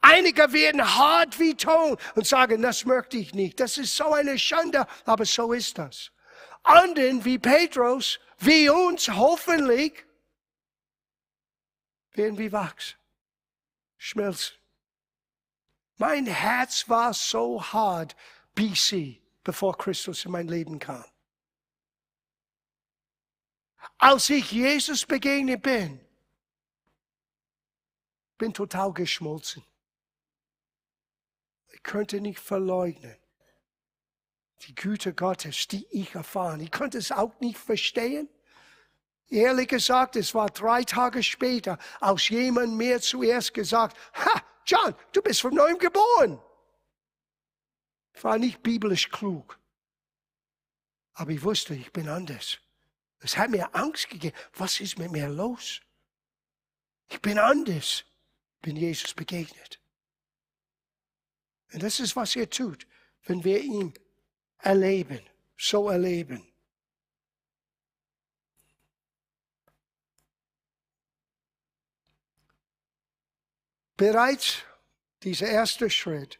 Einige 0.00 0.52
werden 0.52 0.82
hart 0.82 1.38
wie 1.38 1.54
Ton 1.54 1.96
und 2.14 2.26
sagen, 2.26 2.62
das 2.62 2.84
möchte 2.84 3.16
ich 3.16 3.34
nicht. 3.34 3.58
Das 3.60 3.78
ist 3.78 3.96
so 3.96 4.12
eine 4.12 4.38
Schande, 4.38 4.86
aber 5.04 5.24
so 5.24 5.52
ist 5.52 5.78
das. 5.78 6.10
Anderen 6.62 7.24
wie 7.24 7.38
Petrus, 7.38 8.18
wie 8.38 8.68
uns 8.68 9.08
hoffentlich, 9.08 10.04
werden 12.12 12.38
wie 12.38 12.52
Wachs, 12.52 12.96
schmelzen. 13.96 14.56
Mein 15.98 16.26
Herz 16.26 16.88
war 16.88 17.12
so 17.12 17.62
hart, 17.62 18.16
BC, 18.54 19.20
bevor 19.42 19.76
Christus 19.76 20.24
in 20.24 20.30
mein 20.30 20.46
Leben 20.46 20.78
kam. 20.78 21.04
Als 23.98 24.30
ich 24.30 24.52
Jesus 24.52 25.04
begegnet 25.04 25.62
bin, 25.62 26.00
bin 28.38 28.54
total 28.54 28.92
geschmolzen. 28.92 29.64
Ich 31.72 31.82
könnte 31.82 32.20
nicht 32.20 32.38
verleugnen. 32.38 33.16
Die 34.62 34.74
Güte 34.74 35.14
Gottes, 35.14 35.66
die 35.66 35.86
ich 35.90 36.14
erfahren. 36.14 36.60
Ich 36.60 36.70
konnte 36.70 36.98
es 36.98 37.10
auch 37.10 37.38
nicht 37.40 37.58
verstehen. 37.58 38.28
Ehrlich 39.28 39.68
gesagt, 39.68 40.14
es 40.16 40.34
war 40.34 40.48
drei 40.48 40.84
Tage 40.84 41.22
später, 41.22 41.78
als 42.00 42.28
jemand 42.28 42.74
mir 42.74 43.00
zuerst 43.00 43.52
gesagt, 43.52 43.96
ha, 44.14 44.42
John, 44.68 44.94
du 45.12 45.22
bist 45.22 45.40
von 45.40 45.54
neuem 45.54 45.78
geboren. 45.78 46.38
Ich 48.12 48.22
war 48.22 48.38
nicht 48.38 48.62
biblisch 48.62 49.08
klug. 49.08 49.58
Aber 51.14 51.30
ich 51.30 51.42
wusste, 51.42 51.74
ich 51.74 51.90
bin 51.90 52.06
anders. 52.08 52.58
Es 53.20 53.38
hat 53.38 53.50
mir 53.50 53.74
Angst 53.74 54.10
gegeben. 54.10 54.36
Was 54.52 54.78
ist 54.80 54.98
mit 54.98 55.10
mir 55.10 55.28
los? 55.28 55.80
Ich 57.08 57.20
bin 57.22 57.38
anders. 57.38 58.04
Bin 58.60 58.76
Jesus 58.76 59.14
begegnet. 59.14 59.80
Und 61.72 61.82
das 61.82 61.98
ist, 61.98 62.14
was 62.14 62.36
er 62.36 62.50
tut, 62.50 62.86
wenn 63.24 63.44
wir 63.44 63.60
ihn 63.60 63.94
erleben, 64.58 65.24
so 65.56 65.88
erleben. 65.88 66.46
Bereits 73.98 74.58
dieser 75.24 75.48
erste 75.48 75.90
Schritt 75.90 76.38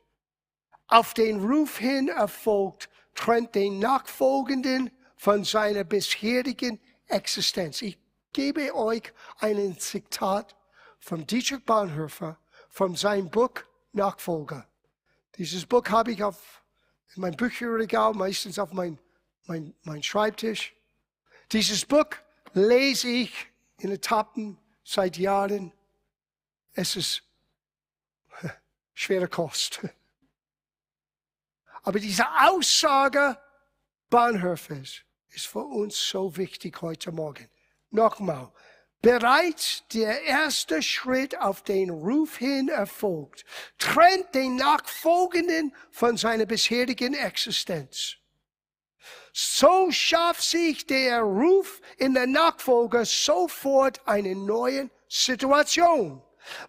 auf 0.86 1.12
den 1.12 1.44
Ruf 1.44 1.78
hin 1.78 2.06
erfolgt, 2.06 2.88
trennt 3.16 3.56
den 3.56 3.80
Nachfolgenden 3.80 4.92
von 5.16 5.42
seiner 5.42 5.82
bisherigen 5.82 6.80
Existenz. 7.08 7.82
Ich 7.82 7.98
gebe 8.32 8.72
euch 8.76 9.12
einen 9.38 9.76
Zitat 9.76 10.54
von 11.00 11.26
Dietrich 11.26 11.64
Bonhoeffer 11.64 12.38
von 12.70 12.94
seinem 12.94 13.28
Buch 13.28 13.50
Nachfolger. 13.92 14.68
Dieses 15.36 15.66
Buch 15.66 15.84
habe 15.88 16.12
ich 16.12 16.22
auf 16.22 16.62
mein 17.16 17.34
Bücherregal, 17.34 18.14
meistens 18.14 18.60
auf 18.60 18.72
mein, 18.72 19.00
mein, 19.46 19.74
mein 19.82 20.04
Schreibtisch. 20.04 20.76
Dieses 21.50 21.84
Buch 21.84 22.10
lese 22.52 23.08
ich 23.08 23.48
in 23.78 23.90
Etappen 23.90 24.56
seit 24.84 25.16
Jahren. 25.16 25.72
Es 26.74 26.94
ist 26.94 27.24
schwere 28.98 29.28
Kost. 29.28 29.80
Aber 31.84 32.00
diese 32.00 32.26
Aussage 32.40 33.38
Bonhoeffers 34.10 35.02
ist 35.30 35.46
für 35.46 35.64
uns 35.64 35.96
so 35.96 36.36
wichtig 36.36 36.82
heute 36.82 37.12
Morgen. 37.12 37.48
Nochmal, 37.90 38.50
bereits 39.00 39.84
der 39.92 40.24
erste 40.24 40.82
Schritt 40.82 41.38
auf 41.38 41.62
den 41.62 41.90
Ruf 41.90 42.38
hin 42.38 42.68
erfolgt, 42.68 43.44
trennt 43.78 44.34
den 44.34 44.56
Nachfolgenden 44.56 45.72
von 45.92 46.16
seiner 46.16 46.46
bisherigen 46.46 47.14
Existenz. 47.14 48.16
So 49.32 49.92
schafft 49.92 50.42
sich 50.42 50.86
der 50.86 51.20
Ruf 51.20 51.80
in 51.98 52.14
der 52.14 52.26
Nachfolger 52.26 53.04
sofort 53.04 54.06
eine 54.08 54.34
neue 54.34 54.90
Situation. 55.08 56.20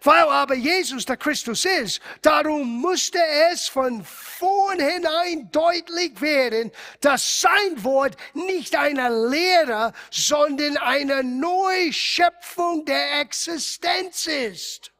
Weil 0.02 0.24
aber 0.24 0.54
Jesus 0.54 1.04
der 1.04 1.16
Christus 1.16 1.64
ist, 1.64 2.00
darum 2.22 2.80
musste 2.80 3.18
es 3.52 3.68
von 3.68 4.04
vornherein 4.04 5.50
deutlich 5.52 6.20
werden, 6.20 6.72
dass 7.00 7.40
sein 7.40 7.84
Wort 7.84 8.16
nicht 8.34 8.76
eine 8.76 9.28
Lehre, 9.28 9.92
sondern 10.10 10.76
eine 10.78 11.22
Neuschöpfung 11.22 12.84
der 12.84 13.20
Existenz 13.20 14.26
ist. 14.26 14.92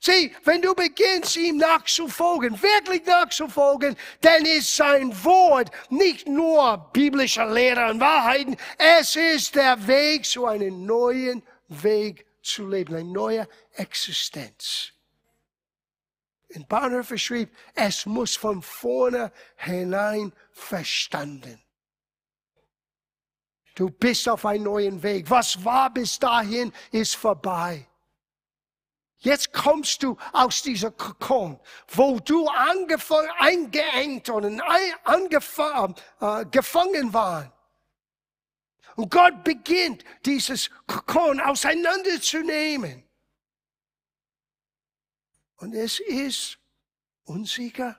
Sieh, 0.00 0.34
wenn 0.44 0.62
du 0.62 0.74
beginnst, 0.74 1.36
ihm 1.36 1.56
nachzufolgen, 1.56 2.62
wirklich 2.62 3.04
nachzufolgen, 3.04 3.96
dann 4.20 4.44
ist 4.44 4.76
sein 4.76 5.12
Wort 5.24 5.70
nicht 5.90 6.28
nur 6.28 6.88
biblische 6.92 7.44
Lehre 7.44 7.90
und 7.90 8.00
Wahrheiten, 8.00 8.56
es 8.78 9.16
ist 9.16 9.56
der 9.56 9.86
Weg 9.88 10.24
zu 10.24 10.46
einem 10.46 10.86
neuen 10.86 11.42
Weg 11.68 12.27
zu 12.48 12.66
leben, 12.66 12.94
eine 12.94 13.04
neue 13.04 13.48
Existenz. 13.72 14.92
In 16.48 16.66
Bonhoeffer 16.66 17.18
schrieb, 17.18 17.54
es 17.74 18.06
muss 18.06 18.36
von 18.36 18.62
vorne 18.62 19.32
hinein 19.56 20.32
verstanden. 20.50 21.62
Du 23.74 23.90
bist 23.90 24.28
auf 24.28 24.44
einem 24.44 24.64
neuen 24.64 25.02
Weg. 25.02 25.30
Was 25.30 25.62
war 25.64 25.90
bis 25.90 26.18
dahin, 26.18 26.72
ist 26.90 27.14
vorbei. 27.14 27.86
Jetzt 29.18 29.52
kommst 29.52 30.02
du 30.02 30.16
aus 30.32 30.62
dieser 30.62 30.90
Kokon, 30.92 31.60
wo 31.88 32.18
du 32.20 32.48
angefangen, 32.48 33.30
eingeengt 33.38 34.28
und 34.30 34.60
angefangen, 35.04 35.94
äh, 36.20 36.44
gefangen 36.46 37.12
warst. 37.12 37.50
Und 38.98 39.12
Gott 39.12 39.44
beginnt, 39.44 40.04
dieses 40.24 40.70
Kokon 40.88 41.38
auseinanderzunehmen. 41.40 43.04
Und 45.58 45.72
es 45.72 46.00
ist 46.00 46.58
unsicher. 47.22 47.96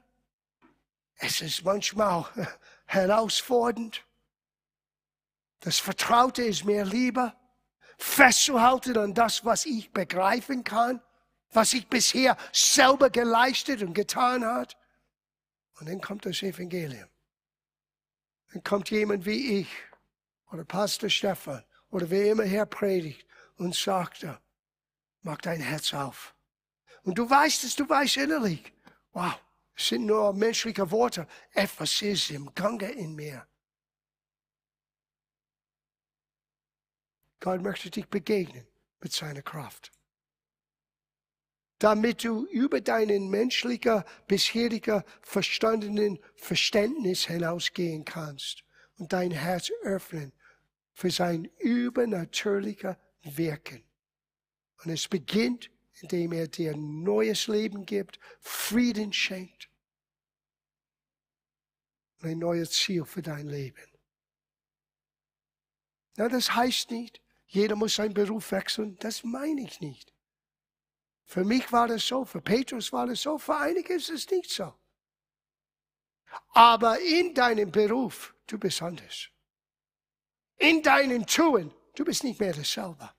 Es 1.16 1.40
ist 1.40 1.64
manchmal 1.64 2.26
herausfordernd. 2.86 4.06
Das 5.62 5.80
Vertraute 5.80 6.44
ist 6.44 6.66
mir 6.66 6.84
lieber, 6.84 7.34
festzuhalten 7.98 8.98
an 8.98 9.14
das, 9.14 9.46
was 9.46 9.66
ich 9.66 9.92
begreifen 9.92 10.66
kann, 10.66 11.02
was 11.52 11.72
ich 11.72 11.88
bisher 11.88 12.36
selber 12.52 13.10
geleistet 13.10 13.84
und 13.84 13.94
getan 13.94 14.44
hat. 14.44 14.76
Und 15.80 15.88
dann 15.88 16.02
kommt 16.02 16.26
das 16.26 16.44
Evangelium. 16.44 17.08
Dann 18.52 18.64
kommt 18.66 18.90
jemand 18.90 19.26
wie 19.26 19.62
ich 19.62 19.70
oder 20.52 20.64
Pastor 20.64 21.10
Stefan 21.10 21.64
oder 21.90 22.10
wer 22.10 22.32
immer 22.32 22.44
her 22.44 22.66
predigt 22.66 23.26
und 23.58 23.76
sagte, 23.76 24.40
mach 25.22 25.38
dein 25.38 25.60
Herz 25.62 25.94
auf. 25.94 26.36
Und 27.04 27.18
du 27.18 27.30
weißt 27.30 27.64
es, 27.64 27.76
du 27.76 27.88
weißt 27.88 28.18
innerlich, 28.18 28.74
wow, 29.14 29.34
es 29.76 29.88
sind 29.88 30.06
nur 30.06 30.34
menschliche 30.34 30.90
Worte. 30.92 31.28
Etwas 31.54 32.02
ist 32.02 32.32
im 32.32 32.54
Gange 32.54 32.92
in 32.92 33.16
mir. 33.16 33.48
Gott 37.40 37.62
möchte 37.62 37.90
dich 37.90 38.08
begegnen 38.08 38.68
mit 39.00 39.14
seiner 39.14 39.42
Kraft. 39.42 39.92
Damit 41.80 42.26
du 42.26 42.46
über 42.48 42.82
deinen 42.82 43.30
menschlichen, 43.30 44.04
bisherigen, 44.28 45.04
verstandenen 45.22 46.20
Verständnis 46.36 47.26
hinausgehen 47.26 48.04
kannst 48.04 48.66
und 48.98 49.14
dein 49.14 49.32
Herz 49.32 49.72
öffnen 49.84 50.34
für 51.00 51.12
sein 51.12 51.46
übernatürlicher 51.60 53.00
Wirken. 53.22 53.86
Und 54.84 54.92
es 54.92 55.08
beginnt, 55.08 55.72
indem 56.02 56.34
er 56.34 56.50
dir 56.50 56.74
ein 56.74 57.04
neues 57.04 57.48
Leben 57.48 57.86
gibt, 57.86 58.20
Frieden 58.42 59.14
schenkt 59.14 59.70
und 62.18 62.28
ein 62.32 62.40
neues 62.40 62.72
Ziel 62.72 63.06
für 63.06 63.22
dein 63.22 63.48
Leben. 63.48 63.82
Na, 66.18 66.28
das 66.28 66.54
heißt 66.54 66.92
nicht, 66.92 67.22
jeder 67.48 67.78
muss 67.78 67.96
seinen 67.96 68.14
Beruf 68.14 68.52
wechseln. 68.52 68.98
Das 69.00 69.24
meine 69.24 69.62
ich 69.62 69.80
nicht. 69.80 70.14
Für 71.24 71.46
mich 71.46 71.72
war 71.72 71.88
das 71.88 72.06
so, 72.06 72.26
für 72.26 72.42
Petrus 72.42 72.92
war 72.92 73.08
das 73.08 73.22
so, 73.22 73.38
für 73.38 73.56
einige 73.56 73.94
ist 73.94 74.10
es 74.10 74.30
nicht 74.30 74.52
so. 74.52 74.74
Aber 76.50 77.00
in 77.00 77.34
deinem 77.34 77.72
Beruf, 77.72 78.36
du 78.48 78.60
bist 78.60 78.82
anders 78.82 79.30
in 80.60 80.84
deinem 80.84 81.26
Tun, 81.26 81.74
du 81.96 82.06
bist 82.06 82.24
nicht 82.24 82.40
mehr 82.40 82.54
dasselbe. 82.54 83.10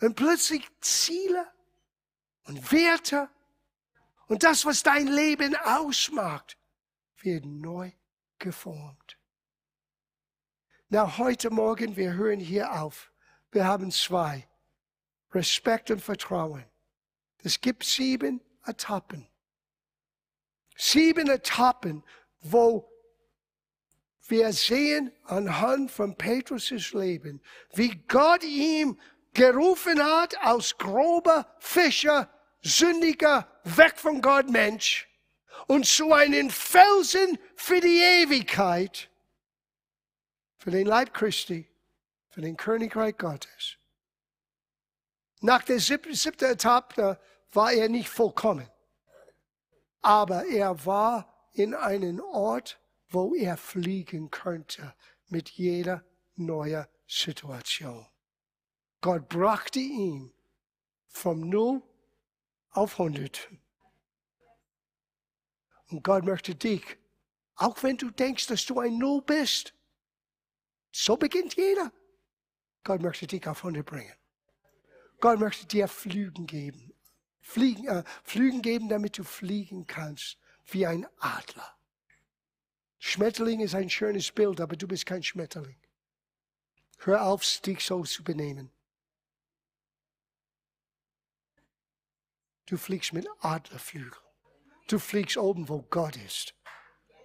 Und 0.00 0.14
plötzlich 0.14 0.64
Ziele 0.80 1.50
und 2.44 2.70
Werte 2.70 3.28
und 4.28 4.44
das, 4.44 4.64
was 4.64 4.82
dein 4.82 5.08
Leben 5.08 5.56
ausmacht, 5.56 6.56
wird 7.20 7.44
neu 7.44 7.90
geformt. 8.38 9.18
Na, 10.88 11.18
heute 11.18 11.50
Morgen, 11.50 11.96
wir 11.96 12.12
hören 12.14 12.40
hier 12.40 12.80
auf. 12.80 13.12
Wir 13.50 13.66
haben 13.66 13.90
zwei. 13.90 14.48
Respekt 15.32 15.90
und 15.90 16.00
Vertrauen. 16.00 16.64
Es 17.42 17.60
gibt 17.60 17.84
sieben 17.84 18.40
Etappen. 18.64 19.28
Sieben 20.76 21.28
Etappen, 21.28 22.02
wo 22.40 22.87
wir 24.30 24.52
sehen 24.52 25.12
anhand 25.24 25.90
von 25.90 26.16
Petrus' 26.16 26.92
Leben, 26.92 27.40
wie 27.74 27.96
Gott 28.08 28.44
ihm 28.44 28.98
gerufen 29.34 30.02
hat 30.02 30.36
als 30.42 30.76
grober 30.76 31.46
Fischer, 31.58 32.28
sündiger, 32.62 33.48
weg 33.64 33.98
von 33.98 34.20
Gott 34.20 34.50
Mensch 34.50 35.08
und 35.66 35.86
zu 35.86 36.12
einem 36.12 36.50
Felsen 36.50 37.38
für 37.56 37.80
die 37.80 38.00
Ewigkeit, 38.00 39.10
für 40.56 40.70
den 40.70 40.86
Leib 40.86 41.14
Christi, 41.14 41.68
für 42.30 42.40
den 42.40 42.56
Königreich 42.56 43.16
Gottes. 43.16 43.76
Nach 45.40 45.62
der 45.62 45.78
siebten, 45.78 46.14
siebten 46.14 46.46
Etappe 46.46 47.18
war 47.52 47.72
er 47.72 47.88
nicht 47.88 48.08
vollkommen. 48.08 48.68
aber 50.02 50.46
er 50.46 50.86
war 50.86 51.50
in 51.52 51.74
einen 51.74 52.20
Ort, 52.20 52.78
wo 53.08 53.34
er 53.34 53.56
fliegen 53.56 54.30
könnte 54.30 54.94
mit 55.28 55.50
jeder 55.50 56.04
neuen 56.34 56.86
Situation. 57.06 58.06
Gott 59.00 59.28
brachte 59.28 59.78
ihn 59.78 60.32
vom 61.06 61.48
Null 61.48 61.82
auf 62.70 62.98
100. 62.98 63.48
Und 65.90 66.02
Gott 66.02 66.24
möchte 66.24 66.54
dich, 66.54 66.98
auch 67.54 67.82
wenn 67.82 67.96
du 67.96 68.10
denkst, 68.10 68.46
dass 68.48 68.66
du 68.66 68.78
ein 68.80 68.98
Null 68.98 69.22
bist, 69.22 69.74
so 70.92 71.16
beginnt 71.16 71.56
jeder. 71.56 71.92
Gott 72.84 73.00
möchte 73.00 73.26
dich 73.26 73.46
auf 73.46 73.58
100 73.58 73.84
bringen. 73.84 74.14
Gott 75.20 75.38
möchte 75.38 75.66
dir 75.66 75.88
Flügen 75.88 76.46
geben. 76.46 76.92
Fliegen, 77.40 77.88
äh, 77.88 78.04
Flügen 78.24 78.62
geben, 78.62 78.88
damit 78.88 79.16
du 79.18 79.24
fliegen 79.24 79.86
kannst 79.86 80.38
wie 80.66 80.86
ein 80.86 81.06
Adler. 81.18 81.77
Schmetterling 82.98 83.60
ist 83.60 83.74
ein 83.74 83.88
schönes 83.88 84.30
Bild, 84.32 84.60
aber 84.60 84.76
du 84.76 84.88
bist 84.88 85.06
kein 85.06 85.22
Schmetterling. 85.22 85.76
Hör 86.98 87.24
auf, 87.24 87.44
dich 87.60 87.84
so 87.84 88.02
zu 88.02 88.24
benehmen. 88.24 88.70
Du 92.66 92.76
fliegst 92.76 93.12
mit 93.12 93.26
Adlerflügeln. 93.40 94.12
Du 94.88 94.98
fliegst 94.98 95.38
oben, 95.38 95.68
wo 95.68 95.82
Gott 95.88 96.16
ist. 96.16 96.54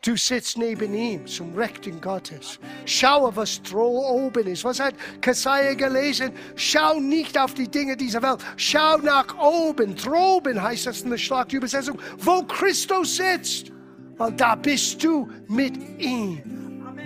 Du 0.02 0.16
sitzt 0.18 0.58
neben 0.58 0.94
ihm 0.94 1.26
zum 1.28 1.56
Rechten 1.56 2.00
Gottes. 2.00 2.60
Schau, 2.86 3.34
was 3.36 3.62
oben 3.74 4.48
ist. 4.48 4.64
Was 4.64 4.80
hat 4.80 4.96
Kasaja 5.22 5.74
gelesen? 5.74 6.34
Schau 6.56 7.00
nicht 7.00 7.38
auf 7.38 7.54
die 7.54 7.70
Dinge 7.70 7.98
dieser 7.98 8.22
Welt. 8.22 8.42
Schau 8.58 8.98
nach 8.98 9.38
oben. 9.38 9.96
Droben 9.96 10.62
heißt 10.62 10.88
das 10.88 11.02
in 11.02 11.10
der 11.10 11.18
Schlagübersetzung, 11.18 12.02
wo 12.20 12.44
Christus 12.44 13.18
sitzt. 13.18 13.73
Weil 14.18 14.32
da 14.34 14.56
bist 14.56 15.04
du 15.04 15.30
mit 15.48 15.78
ihm, 16.00 16.42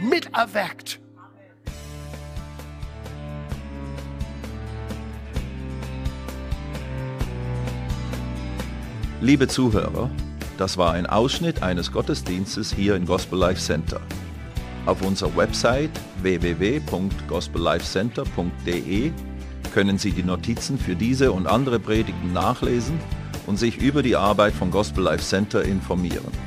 miterweckt. 0.10 0.99
Liebe 9.20 9.47
Zuhörer, 9.47 10.12
das 10.58 10.78
war 10.78 10.93
ein 10.93 11.08
Ausschnitt 11.08 11.64
eines 11.64 11.91
Gottesdienstes 11.91 12.72
hier 12.72 12.95
im 12.95 13.08
Gospel 13.08 13.39
Life 13.39 13.60
Center. 13.60 13.99
Auf 14.86 15.01
unserer 15.01 15.36
Website 15.36 15.89
www.gospellifecenter.de 16.22 19.12
können 19.74 19.97
Sie 19.97 20.12
die 20.12 20.24
Notizen 20.24 20.78
für 20.78 20.95
diese 20.95 21.32
und 21.32 21.47
andere 21.47 21.80
Predigten 21.80 22.32
nachlesen 22.32 22.99
und 23.47 23.58
sich 23.58 23.78
über 23.78 24.03
die 24.03 24.16
Arbeit 24.16 24.53
von 24.53 24.70
Gospel 24.72 25.03
Life 25.03 25.24
Center 25.24 25.64
informieren. 25.64 26.46